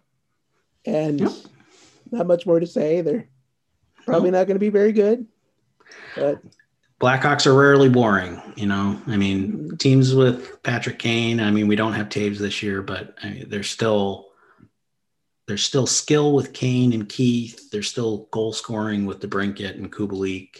And 0.84 1.20
Yep. 1.20 1.32
not 2.10 2.26
much 2.26 2.44
more 2.46 2.60
to 2.60 2.66
say. 2.66 3.00
They're 3.00 3.28
probably 4.04 4.30
not 4.30 4.46
going 4.46 4.56
to 4.56 4.60
be 4.60 4.68
very 4.68 4.92
good, 4.92 5.26
but 6.16 6.40
Blackhawks 7.00 7.46
are 7.46 7.54
rarely 7.54 7.88
boring, 7.88 8.40
you 8.56 8.66
know. 8.66 9.00
I 9.08 9.16
mean, 9.16 9.76
teams 9.78 10.14
with 10.14 10.62
Patrick 10.62 10.98
Kane. 11.00 11.40
I 11.40 11.50
mean, 11.50 11.66
we 11.66 11.74
don't 11.76 11.94
have 11.94 12.08
Toews 12.08 12.38
this 12.38 12.62
year, 12.62 12.80
but 12.82 13.16
I 13.22 13.30
mean, 13.30 13.48
there's 13.48 13.68
still 13.70 14.28
there's 15.48 15.64
still 15.64 15.88
skill 15.88 16.34
with 16.34 16.52
Kane 16.52 16.92
and 16.92 17.08
Keith. 17.08 17.70
There's 17.72 17.88
still 17.90 18.28
goal 18.30 18.52
scoring 18.52 19.06
with 19.06 19.18
DeBrincat 19.20 19.74
and 19.74 19.90
Kubalik. 19.92 20.58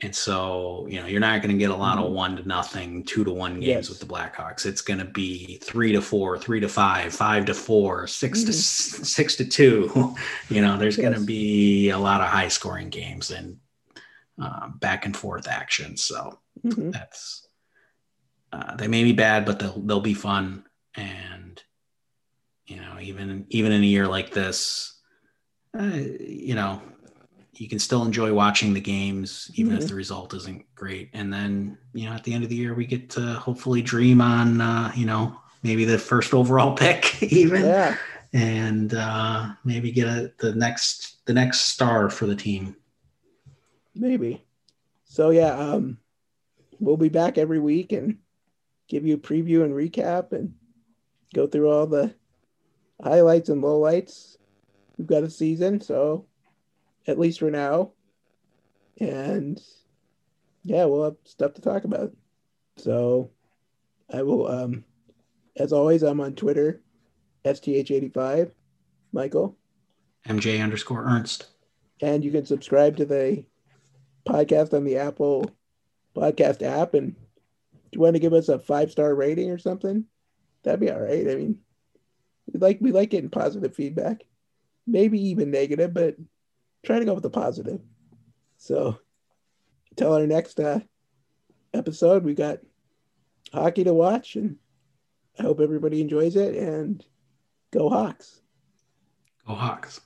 And 0.00 0.14
so, 0.14 0.86
you 0.88 1.00
know, 1.00 1.06
you're 1.06 1.20
not 1.20 1.42
going 1.42 1.50
to 1.54 1.58
get 1.58 1.70
a 1.70 1.76
lot 1.76 1.98
of 1.98 2.04
Mhm. 2.10 2.14
one 2.14 2.36
to 2.36 2.46
nothing, 2.46 3.02
two 3.04 3.24
to 3.24 3.32
one 3.32 3.54
games 3.54 3.66
Yes. 3.66 3.88
with 3.88 3.98
the 4.00 4.06
Blackhawks. 4.06 4.66
It's 4.66 4.82
going 4.82 4.98
to 5.00 5.04
be 5.04 5.58
three 5.62 5.92
to 5.92 6.00
four, 6.00 6.38
three 6.38 6.60
to 6.60 6.68
five, 6.68 7.12
five 7.12 7.46
to 7.46 7.54
four, 7.54 8.06
6 8.06 8.44
to 8.44 8.50
Mhm. 8.52 8.54
s- 8.54 9.08
six 9.10 9.34
to 9.36 9.44
two. 9.44 10.14
You 10.48 10.60
know, 10.62 10.76
there's 10.78 10.96
going 10.96 11.14
to 11.14 11.20
be 11.20 11.90
a 11.90 11.98
lot 11.98 12.20
of 12.20 12.28
high 12.28 12.48
scoring 12.48 12.90
games 12.90 13.30
and 13.32 13.56
uh, 14.40 14.68
back 14.68 15.06
and 15.06 15.16
forth 15.16 15.48
action. 15.48 15.96
So 15.96 16.38
mhm. 16.64 16.92
that's 16.92 17.46
uh, 18.52 18.76
they 18.76 18.88
may 18.88 19.04
be 19.04 19.12
bad, 19.12 19.44
but 19.44 19.58
they'll 19.58 19.80
they'll 19.80 20.00
be 20.00 20.14
fun. 20.14 20.64
And 20.96 21.62
you 22.66 22.76
know, 22.76 22.98
even 23.00 23.46
even 23.50 23.72
in 23.72 23.82
a 23.82 23.86
year 23.86 24.06
like 24.06 24.30
this, 24.30 24.94
uh, 25.78 25.82
you 25.84 26.54
know, 26.54 26.80
you 27.54 27.68
can 27.68 27.78
still 27.78 28.04
enjoy 28.04 28.32
watching 28.32 28.74
the 28.74 28.80
games, 28.80 29.50
even 29.54 29.74
Mhm. 29.74 29.78
if 29.82 29.88
the 29.88 29.94
result 29.94 30.34
isn't 30.34 30.64
great. 30.74 31.10
And 31.12 31.32
then 31.32 31.78
you 31.92 32.08
know, 32.08 32.14
at 32.14 32.24
the 32.24 32.32
end 32.32 32.44
of 32.44 32.50
the 32.50 32.56
year, 32.56 32.74
we 32.74 32.86
get 32.86 33.10
to 33.10 33.34
hopefully 33.34 33.82
dream 33.82 34.20
on 34.20 34.60
uh, 34.60 34.92
you 34.94 35.06
know 35.06 35.38
maybe 35.62 35.84
the 35.84 35.98
first 35.98 36.34
overall 36.34 36.74
pick, 36.76 37.22
even, 37.22 37.64
yeah, 37.64 37.96
and 38.32 38.94
uh, 38.94 39.50
maybe 39.64 39.90
get 39.90 40.06
a, 40.06 40.32
the 40.38 40.54
next 40.54 41.24
the 41.26 41.32
next 41.34 41.62
star 41.62 42.08
for 42.10 42.26
the 42.26 42.36
team. 42.36 42.76
Maybe. 43.94 44.44
So 45.04 45.30
yeah, 45.30 45.52
um, 45.56 45.98
we'll 46.80 46.96
be 46.96 47.08
back 47.08 47.38
every 47.38 47.60
week 47.60 47.92
and 47.92 48.18
give 48.88 49.06
you 49.06 49.14
a 49.14 49.18
preview 49.18 49.64
and 49.64 49.72
recap 49.74 50.32
and 50.32 50.54
go 51.34 51.46
through 51.46 51.70
all 51.70 51.86
the 51.86 52.14
highlights 53.02 53.48
and 53.48 53.62
lowlights. 53.62 54.36
We've 54.96 55.06
got 55.06 55.24
a 55.24 55.30
season, 55.30 55.80
so 55.80 56.26
at 57.06 57.18
least 57.18 57.40
for 57.40 57.50
now. 57.50 57.92
And 59.00 59.60
yeah, 60.62 60.84
we'll 60.84 61.04
have 61.04 61.16
stuff 61.24 61.54
to 61.54 61.60
talk 61.60 61.84
about. 61.84 62.12
So 62.76 63.30
I 64.12 64.22
will 64.22 64.48
um 64.48 64.84
as 65.56 65.72
always 65.72 66.02
I'm 66.02 66.20
on 66.20 66.34
Twitter, 66.34 66.82
STH85, 67.44 68.50
Michael. 69.12 69.56
MJ 70.26 70.62
underscore 70.62 71.04
Ernst. 71.04 71.46
And 72.00 72.24
you 72.24 72.32
can 72.32 72.44
subscribe 72.44 72.96
to 72.96 73.04
the 73.04 73.44
podcast 74.26 74.74
on 74.74 74.84
the 74.84 74.98
Apple 74.98 75.50
podcast 76.16 76.62
app. 76.62 76.94
And 76.94 77.14
do 77.14 77.20
you 77.92 78.00
want 78.00 78.14
to 78.14 78.20
give 78.20 78.32
us 78.32 78.48
a 78.48 78.58
five 78.58 78.90
star 78.90 79.14
rating 79.14 79.50
or 79.50 79.58
something? 79.58 80.04
That'd 80.62 80.80
be 80.80 80.90
all 80.90 81.00
right. 81.00 81.28
I 81.28 81.34
mean, 81.34 81.58
we 82.52 82.60
like 82.60 82.78
we 82.80 82.92
like 82.92 83.10
getting 83.10 83.30
positive 83.30 83.74
feedback, 83.74 84.24
maybe 84.86 85.20
even 85.28 85.50
negative, 85.50 85.92
but 85.94 86.16
try 86.84 86.98
to 86.98 87.04
go 87.04 87.14
with 87.14 87.22
the 87.22 87.30
positive. 87.30 87.80
So, 88.58 88.98
until 89.90 90.14
our 90.14 90.26
next 90.26 90.60
uh, 90.60 90.80
episode, 91.72 92.24
we 92.24 92.34
got 92.34 92.60
hockey 93.52 93.84
to 93.84 93.94
watch, 93.94 94.36
and 94.36 94.56
I 95.38 95.42
hope 95.42 95.60
everybody 95.60 96.00
enjoys 96.00 96.36
it. 96.36 96.54
And 96.54 97.04
go 97.72 97.88
Hawks! 97.88 98.40
Go 99.46 99.54
Hawks. 99.54 100.00